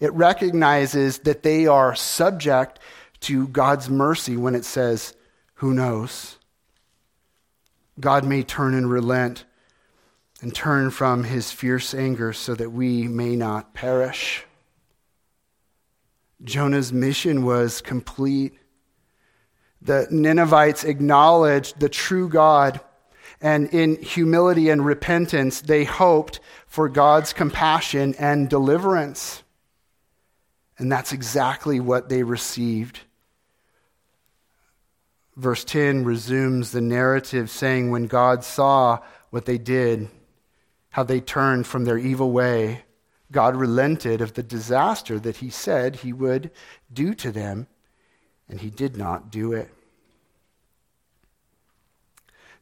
It 0.00 0.12
recognizes 0.12 1.20
that 1.20 1.44
they 1.44 1.68
are 1.68 1.94
subject 1.94 2.80
to 3.20 3.46
God's 3.46 3.88
mercy 3.88 4.36
when 4.36 4.56
it 4.56 4.64
says, 4.64 5.14
Who 5.54 5.72
knows? 5.72 6.38
God 8.00 8.24
may 8.24 8.42
turn 8.42 8.74
and 8.74 8.90
relent 8.90 9.44
and 10.42 10.52
turn 10.52 10.90
from 10.90 11.22
his 11.22 11.52
fierce 11.52 11.94
anger 11.94 12.32
so 12.32 12.56
that 12.56 12.72
we 12.72 13.06
may 13.06 13.36
not 13.36 13.72
perish. 13.72 14.45
Jonah's 16.44 16.92
mission 16.92 17.44
was 17.44 17.80
complete. 17.80 18.58
The 19.80 20.06
Ninevites 20.10 20.84
acknowledged 20.84 21.80
the 21.80 21.88
true 21.88 22.28
God, 22.28 22.80
and 23.40 23.68
in 23.72 24.02
humility 24.02 24.68
and 24.68 24.84
repentance, 24.84 25.60
they 25.60 25.84
hoped 25.84 26.40
for 26.66 26.88
God's 26.88 27.32
compassion 27.32 28.14
and 28.18 28.48
deliverance. 28.48 29.42
And 30.78 30.90
that's 30.92 31.12
exactly 31.12 31.80
what 31.80 32.08
they 32.08 32.22
received. 32.22 33.00
Verse 35.36 35.64
10 35.64 36.04
resumes 36.04 36.72
the 36.72 36.80
narrative 36.80 37.50
saying, 37.50 37.90
When 37.90 38.06
God 38.06 38.42
saw 38.42 39.00
what 39.30 39.44
they 39.44 39.58
did, 39.58 40.08
how 40.90 41.02
they 41.02 41.20
turned 41.20 41.66
from 41.66 41.84
their 41.84 41.98
evil 41.98 42.30
way, 42.30 42.85
God 43.32 43.56
relented 43.56 44.20
of 44.20 44.34
the 44.34 44.42
disaster 44.42 45.18
that 45.18 45.38
he 45.38 45.50
said 45.50 45.96
he 45.96 46.12
would 46.12 46.50
do 46.92 47.14
to 47.14 47.32
them, 47.32 47.66
and 48.48 48.60
he 48.60 48.70
did 48.70 48.96
not 48.96 49.30
do 49.30 49.52
it. 49.52 49.68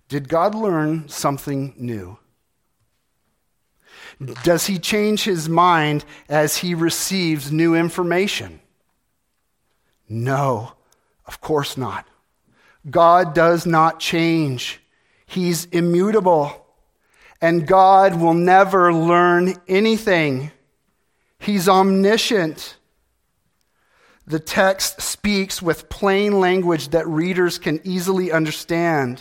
Did 0.09 0.29
God 0.29 0.55
learn 0.55 1.09
something 1.09 1.74
new? 1.77 2.18
Does 4.42 4.66
he 4.66 4.79
change 4.79 5.24
his 5.24 5.48
mind 5.48 6.05
as 6.29 6.59
he 6.59 6.74
receives 6.74 7.50
new 7.50 7.74
information? 7.74 8.61
No, 10.09 10.74
of 11.27 11.40
course 11.40 11.77
not. 11.77 12.07
God 12.88 13.35
does 13.35 13.66
not 13.66 13.98
change, 13.98 14.81
he's 15.27 15.64
immutable. 15.66 16.63
And 17.44 17.66
God 17.66 18.18
will 18.18 18.33
never 18.33 18.90
learn 18.90 19.57
anything. 19.68 20.50
He's 21.38 21.68
omniscient. 21.68 22.78
The 24.26 24.40
text 24.40 25.02
speaks 25.02 25.61
with 25.61 25.90
plain 25.90 26.40
language 26.40 26.88
that 26.88 27.07
readers 27.07 27.59
can 27.59 27.83
easily 27.85 28.33
understand. 28.33 29.20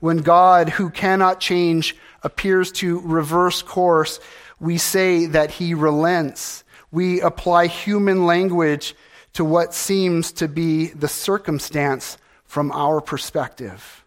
When 0.00 0.18
God, 0.18 0.68
who 0.68 0.90
cannot 0.90 1.40
change, 1.40 1.96
appears 2.22 2.70
to 2.72 3.00
reverse 3.00 3.62
course, 3.62 4.20
we 4.58 4.76
say 4.76 5.24
that 5.24 5.52
he 5.52 5.72
relents. 5.72 6.64
We 6.92 7.22
apply 7.22 7.68
human 7.68 8.26
language 8.26 8.94
to 9.32 9.42
what 9.42 9.72
seems 9.72 10.32
to 10.32 10.48
be 10.48 10.88
the 10.88 11.08
circumstance 11.08 12.18
from 12.44 12.70
our 12.72 13.00
perspective. 13.00 13.99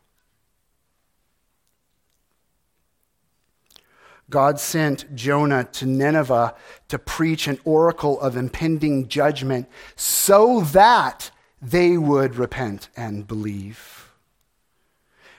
God 4.34 4.60
sent 4.60 5.14
Jonah 5.14 5.66
to 5.74 5.86
Nineveh 5.86 6.56
to 6.88 6.98
preach 6.98 7.48
an 7.48 7.60
oracle 7.66 8.20
of 8.20 8.36
impending 8.36 9.08
judgment 9.08 9.70
so 9.96 10.62
that 10.72 11.30
they 11.62 12.00
would 12.00 12.36
repent 12.36 12.90
and 12.98 13.28
believe. 13.28 14.12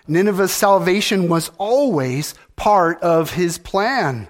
Nineveh's 0.07 0.53
salvation 0.53 1.29
was 1.29 1.51
always 1.59 2.37
part 2.55 3.03
of 3.03 3.33
his 3.33 3.59
plan. 3.59 4.29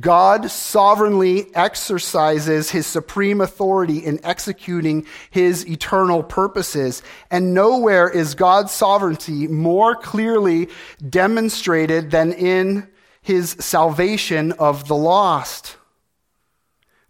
God 0.00 0.50
sovereignly 0.50 1.54
exercises 1.54 2.70
his 2.70 2.86
supreme 2.86 3.42
authority 3.42 3.98
in 3.98 4.24
executing 4.24 5.04
his 5.30 5.68
eternal 5.68 6.22
purposes. 6.22 7.02
And 7.30 7.52
nowhere 7.52 8.08
is 8.08 8.34
God's 8.34 8.72
sovereignty 8.72 9.48
more 9.48 9.94
clearly 9.94 10.70
demonstrated 11.06 12.10
than 12.10 12.32
in 12.32 12.88
his 13.24 13.56
salvation 13.58 14.52
of 14.52 14.86
the 14.86 14.94
lost. 14.94 15.78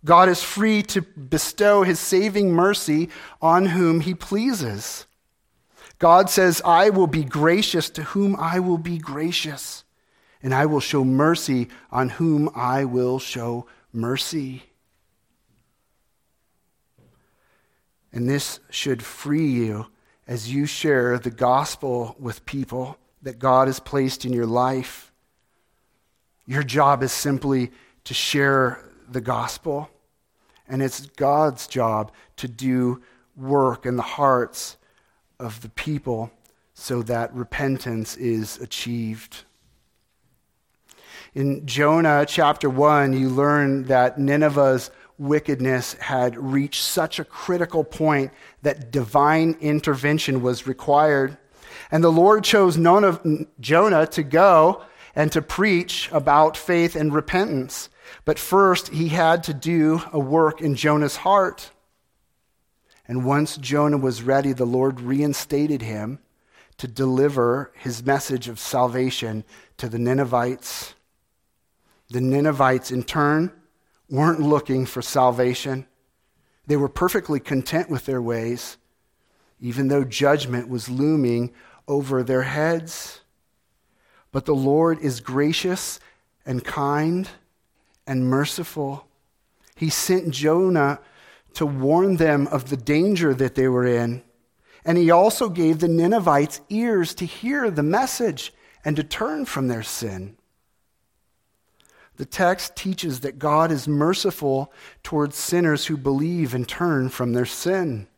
God 0.05 0.29
is 0.29 0.45
free 0.45 0.81
to 0.85 1.03
bestow 1.03 1.83
his 1.83 1.99
saving 1.99 2.53
mercy 2.53 3.09
on 3.43 3.67
whom 3.67 3.99
he 3.99 4.15
pleases. 4.15 5.07
God 5.99 6.31
says, 6.31 6.63
I 6.65 6.91
will 6.91 7.09
be 7.09 7.25
gracious 7.25 7.91
to 7.91 8.05
whom 8.05 8.37
I 8.39 8.61
will 8.61 8.79
be 8.79 8.97
gracious, 8.97 9.83
and 10.41 10.55
I 10.55 10.67
will 10.67 10.79
show 10.79 11.05
mercy 11.05 11.67
on 11.91 12.11
whom 12.11 12.49
I 12.55 12.85
will 12.85 13.19
show 13.19 13.67
mercy. 13.93 14.63
And 18.13 18.29
this 18.29 18.61
should 18.71 19.03
free 19.03 19.49
you 19.49 19.87
as 20.29 20.55
you 20.55 20.67
share 20.67 21.19
the 21.19 21.33
gospel 21.33 22.15
with 22.21 22.47
people 22.47 22.99
that 23.23 23.41
God 23.41 23.67
has 23.67 23.81
placed 23.81 24.25
in 24.25 24.33
your 24.33 24.47
life. 24.47 25.11
Your 26.47 26.63
job 26.63 27.03
is 27.03 27.13
simply 27.13 27.73
to 28.05 28.15
share 28.15 28.85
the 29.11 29.21
gospel, 29.21 29.89
and 30.69 30.83
it's 30.83 31.07
God's 31.07 31.67
job 31.67 32.13
to 32.37 32.49
do 32.49 33.03
work 33.37 33.87
in 33.87 33.97
the 33.97 34.03
hearts 34.03 34.77
of 35.41 35.61
the 35.63 35.69
people 35.71 36.31
so 36.75 37.03
that 37.03 37.35
repentance 37.35 38.17
is 38.17 38.59
achieved. 38.59 39.45
In 41.35 41.67
Jonah 41.67 42.25
chapter 42.29 42.69
1, 42.69 43.13
you 43.13 43.29
learn 43.29 43.85
that 43.85 44.19
Nineveh's 44.19 44.91
wickedness 45.19 45.95
had 45.95 46.37
reached 46.37 46.83
such 46.83 47.19
a 47.19 47.25
critical 47.25 47.85
point 47.85 48.33
that 48.63 48.91
divine 48.91 49.57
intervention 49.61 50.43
was 50.43 50.67
required. 50.67 51.37
And 51.91 52.05
the 52.05 52.13
Lord 52.13 52.45
chose 52.45 52.77
Jonah 52.77 54.07
to 54.07 54.23
go 54.23 54.83
and 55.15 55.31
to 55.33 55.43
preach 55.43 56.09
about 56.13 56.57
faith 56.57 56.97
and 56.97 57.15
repentance. 57.15 57.89
But 58.25 58.39
first, 58.39 58.89
he 58.89 59.09
had 59.09 59.45
to 59.45 59.55
do 59.55 60.03
a 60.13 60.19
work 60.19 60.61
in 60.61 60.75
Jonah's 60.75 61.17
heart. 61.17 61.71
And 63.07 63.25
once 63.25 63.57
Jonah 63.57 63.99
was 63.99 64.23
ready, 64.23 64.53
the 64.53 64.65
Lord 64.65 65.01
reinstated 65.01 65.83
him 65.83 66.19
to 66.79 66.89
deliver 66.89 67.71
his 67.77 68.05
message 68.05 68.49
of 68.49 68.59
salvation 68.59 69.45
to 69.77 69.89
the 69.89 69.99
Ninevites. 69.99 70.95
The 72.09 72.21
Ninevites, 72.21 72.91
in 72.91 73.03
turn, 73.03 73.53
weren't 74.09 74.41
looking 74.41 74.87
for 74.87 75.03
salvation. 75.03 75.87
They 76.67 76.77
were 76.77 76.89
perfectly 76.89 77.41
content 77.41 77.91
with 77.91 78.07
their 78.07 78.23
ways, 78.23 78.77
even 79.61 79.89
though 79.89 80.05
judgment 80.05 80.69
was 80.69 80.89
looming 80.89 81.53
over 81.87 82.23
their 82.23 82.43
heads. 82.43 83.21
But 84.35 84.47
the 84.47 84.55
Lord 84.55 84.99
is 84.99 85.21
gracious 85.21 86.01
and 86.45 86.65
kind 86.65 87.29
and 88.05 88.27
merciful. 88.27 89.07
He 89.77 89.89
sent 89.89 90.33
Jonah 90.33 90.99
to 91.53 91.65
warn 91.65 92.17
them 92.17 92.49
of 92.49 92.69
the 92.69 92.77
danger 92.77 93.33
that 93.33 93.55
they 93.55 93.69
were 93.69 93.87
in. 93.87 94.25
And 94.85 94.99
he 94.99 95.09
also 95.09 95.49
gave 95.49 95.79
the 95.79 95.87
Ninevites 95.87 96.61
ears 96.69 97.15
to 97.15 97.25
hear 97.25 97.71
the 97.71 97.85
message 97.85 98.53
and 98.85 98.97
to 98.97 99.05
turn 99.05 99.45
from 99.45 99.69
their 99.69 99.85
sin. 99.85 100.37
The 102.17 102.27
text 102.27 102.75
teaches 102.75 103.21
that 103.21 103.39
God 103.39 103.71
is 103.71 103.87
merciful 103.87 104.73
towards 105.05 105.37
sinners 105.37 105.87
who 105.87 105.97
believe 105.97 106.57
and 106.57 106.69
turn 106.69 107.09
from 107.09 107.35
their 107.35 107.47
sin. 107.47 108.09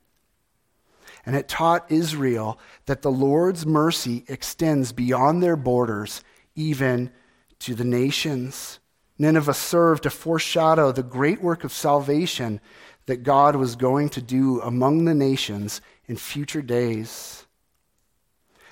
And 1.26 1.34
it 1.34 1.48
taught 1.48 1.90
Israel 1.90 2.58
that 2.86 3.02
the 3.02 3.10
Lord's 3.10 3.66
mercy 3.66 4.24
extends 4.28 4.92
beyond 4.92 5.42
their 5.42 5.56
borders, 5.56 6.22
even 6.54 7.10
to 7.58 7.74
the 7.74 7.84
nations. 7.84 8.78
Nineveh 9.18 9.54
served 9.54 10.04
to 10.04 10.10
foreshadow 10.10 10.92
the 10.92 11.02
great 11.02 11.42
work 11.42 11.64
of 11.64 11.72
salvation 11.72 12.60
that 13.06 13.24
God 13.24 13.56
was 13.56 13.76
going 13.76 14.08
to 14.10 14.22
do 14.22 14.60
among 14.60 15.04
the 15.04 15.14
nations 15.14 15.80
in 16.06 16.16
future 16.16 16.62
days. 16.62 17.46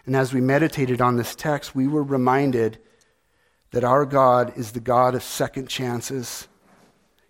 And 0.07 0.15
as 0.15 0.33
we 0.33 0.41
meditated 0.41 1.01
on 1.01 1.17
this 1.17 1.35
text, 1.35 1.75
we 1.75 1.89
were 1.89 2.03
reminded 2.03 2.79
that 3.73 3.85
our 3.85 4.07
God 4.07 4.57
is 4.57 4.73
the 4.73 4.81
God 4.81 5.15
of 5.15 5.23
second 5.23 5.69
chances, 5.69 6.47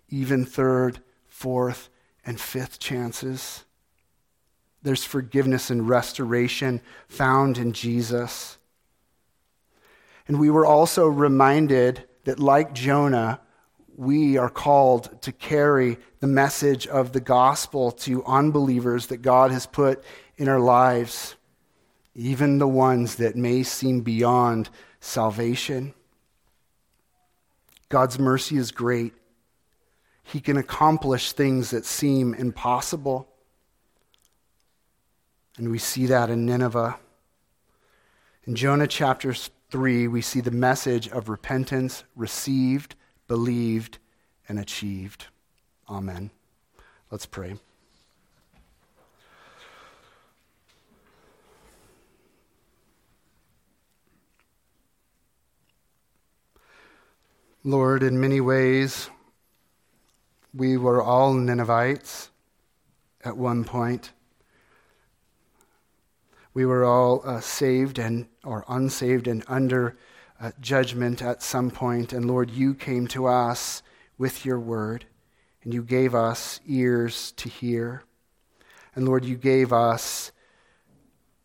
even 0.09 0.45
third, 0.45 0.99
fourth, 1.27 1.89
and 2.25 2.39
fifth 2.39 2.79
chances. 2.79 3.64
There's 4.85 5.03
forgiveness 5.03 5.71
and 5.71 5.89
restoration 5.89 6.79
found 7.07 7.57
in 7.57 7.73
Jesus. 7.73 8.59
And 10.27 10.39
we 10.39 10.51
were 10.51 10.65
also 10.65 11.07
reminded 11.07 12.03
that, 12.25 12.39
like 12.39 12.71
Jonah, 12.73 13.41
we 13.97 14.37
are 14.37 14.49
called 14.49 15.23
to 15.23 15.31
carry 15.31 15.97
the 16.19 16.27
message 16.27 16.85
of 16.85 17.13
the 17.13 17.19
gospel 17.19 17.91
to 17.91 18.23
unbelievers 18.25 19.07
that 19.07 19.23
God 19.23 19.49
has 19.49 19.65
put 19.65 20.03
in 20.37 20.47
our 20.47 20.59
lives. 20.59 21.35
even 22.15 22.59
the 22.59 22.67
ones 22.67 23.15
that 23.15 23.35
may 23.35 23.61
seem 23.61 24.01
beyond 24.01 24.69
salvation. 25.01 25.93
God's 27.89 28.17
mercy 28.17 28.55
is 28.55 28.71
great. 28.71 29.13
He 30.23 30.39
can 30.39 30.57
accomplish 30.57 31.33
things 31.33 31.71
that 31.71 31.85
seem 31.85 32.33
impossible. 32.33 33.27
And 35.57 35.71
we 35.71 35.77
see 35.77 36.05
that 36.07 36.29
in 36.29 36.45
Nineveh. 36.45 36.97
In 38.45 38.55
Jonah 38.55 38.87
chapter 38.87 39.33
3, 39.33 40.07
we 40.07 40.21
see 40.21 40.41
the 40.41 40.51
message 40.51 41.07
of 41.07 41.29
repentance 41.29 42.03
received, 42.15 42.95
believed, 43.27 43.97
and 44.47 44.59
achieved. 44.59 45.27
Amen. 45.89 46.29
Let's 47.09 47.25
pray. 47.25 47.55
Lord, 57.63 58.03
in 58.03 58.19
many 58.19 58.41
ways, 58.41 59.09
we 60.53 60.77
were 60.77 61.01
all 61.01 61.33
Ninevites 61.33 62.29
at 63.23 63.35
one 63.35 63.63
point. 63.63 64.11
We 66.55 66.65
were 66.65 66.85
all 66.85 67.21
uh, 67.25 67.41
saved 67.41 67.99
and 67.99 68.27
or 68.45 68.63
unsaved 68.69 69.27
and 69.27 69.43
under 69.45 69.97
uh, 70.39 70.51
judgment 70.61 71.21
at 71.21 71.43
some 71.43 71.69
point. 71.69 72.13
And 72.13 72.25
Lord, 72.25 72.49
you 72.49 72.73
came 72.73 73.07
to 73.07 73.27
us 73.27 73.83
with 74.17 74.45
your 74.45 74.59
word, 74.59 75.05
and 75.63 75.73
you 75.73 75.83
gave 75.83 76.15
us 76.15 76.61
ears 76.65 77.33
to 77.33 77.49
hear. 77.49 78.03
And 78.95 79.05
Lord, 79.05 79.25
you 79.25 79.35
gave 79.35 79.73
us 79.73 80.31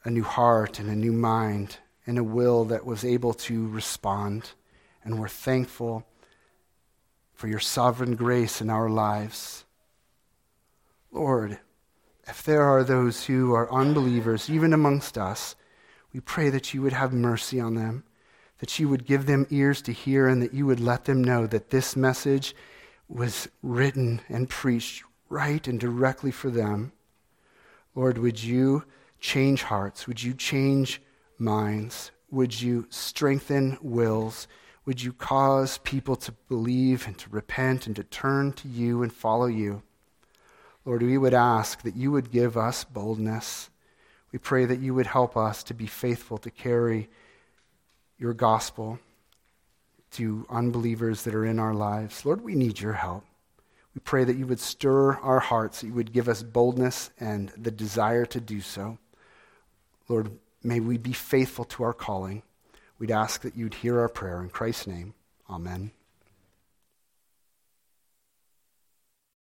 a 0.05 0.11
new 0.11 0.23
heart 0.23 0.79
and 0.79 0.89
a 0.89 0.95
new 0.95 1.13
mind 1.13 1.79
and 2.07 2.17
a 2.17 2.25
will 2.25 2.65
that 2.67 2.87
was 2.87 3.05
able 3.05 3.35
to 3.35 3.69
respond. 3.69 4.53
And 5.05 5.19
we're 5.19 5.29
thankful 5.29 6.07
for 7.35 7.49
your 7.49 7.59
sovereign 7.59 8.15
grace 8.15 8.61
in 8.61 8.71
our 8.71 8.89
lives. 8.89 9.65
Lord, 11.11 11.59
if 12.31 12.45
there 12.45 12.63
are 12.63 12.85
those 12.85 13.25
who 13.25 13.53
are 13.53 13.73
unbelievers, 13.73 14.49
even 14.49 14.73
amongst 14.73 15.19
us, 15.19 15.57
we 16.13 16.21
pray 16.21 16.49
that 16.49 16.73
you 16.73 16.81
would 16.81 16.93
have 16.93 17.13
mercy 17.13 17.61
on 17.61 17.75
them, 17.75 18.05
that 18.59 18.79
you 18.79 18.89
would 18.89 19.05
give 19.05 19.27
them 19.27 19.49
ears 19.51 19.83
to 19.83 19.93
hear, 19.93 20.29
and 20.29 20.41
that 20.41 20.55
you 20.55 20.65
would 20.65 20.79
let 20.79 21.07
them 21.07 21.23
know 21.25 21.47
that 21.49 21.71
this 21.71 21.97
message 21.97 22.55
was 23.09 23.49
written 23.63 24.21
and 24.29 24.49
preached 24.49 25.03
right 25.29 25.67
and 25.67 25.81
directly 25.81 26.31
for 26.31 26.51
them. 26.51 26.93
Lord, 27.97 28.17
would 28.19 28.43
you 28.43 28.85
change 29.19 29.65
hearts? 29.65 30.07
Would 30.07 30.23
you 30.23 30.33
change 30.33 31.03
minds? 31.37 32.13
Would 32.31 32.61
you 32.61 32.87
strengthen 32.91 33.77
wills? 33.83 34.47
Would 34.87 35.03
you 35.03 35.13
cause 35.13 35.79
people 35.79 36.15
to 36.17 36.33
believe 36.49 37.09
and 37.09 37.19
to 37.19 37.31
repent 37.31 37.89
and 37.89 37.97
to 37.97 38.05
turn 38.05 38.53
to 38.53 38.69
you 38.69 39.03
and 39.03 39.13
follow 39.13 39.47
you? 39.47 39.83
Lord, 40.85 41.03
we 41.03 41.19
would 41.19 41.35
ask 41.35 41.83
that 41.83 41.97
you 41.97 42.11
would 42.11 42.31
give 42.31 42.57
us 42.57 42.85
boldness. 42.85 43.71
We 44.33 44.39
pray 44.39 44.65
that 44.65 44.81
you 44.81 44.95
would 44.95 45.07
help 45.07 45.37
us 45.37 45.63
to 45.65 45.75
be 45.75 45.87
faithful 45.87 46.39
to 46.39 46.51
carry 46.51 47.09
your 48.19 48.33
gospel 48.33 48.99
to 50.13 50.47
unbelievers 50.51 51.23
that 51.25 51.35
are 51.35 51.47
in 51.47 51.59
our 51.59 51.75
lives. 51.75 52.25
Lord, 52.25 52.43
we 52.43 52.55
need 52.55 52.81
your 52.81 52.95
help. 52.95 53.25
We 53.95 54.01
pray 54.01 54.25
that 54.25 54.37
you 54.37 54.47
would 54.47 54.61
stir 54.61 55.15
our 55.15 55.41
hearts, 55.41 55.81
that 55.81 55.89
you 55.89 55.95
would 55.95 56.13
give 56.13 56.29
us 56.29 56.43
boldness 56.43 57.11
and 57.19 57.51
the 57.57 57.71
desire 57.71 58.25
to 58.27 58.41
do 58.41 58.61
so. 58.61 58.99
Lord, 60.09 60.31
may 60.63 60.81
we 60.81 60.97
be 60.97 61.13
faithful 61.13 61.65
to 61.67 61.83
our 61.83 61.93
calling. 61.93 62.43
We'd 62.99 63.11
ask 63.11 63.43
that 63.43 63.57
you'd 63.57 63.75
hear 63.75 64.01
our 64.01 64.09
prayer. 64.09 64.41
In 64.43 64.51
Christ's 64.51 64.87
name, 64.87 65.15
amen. 65.49 65.93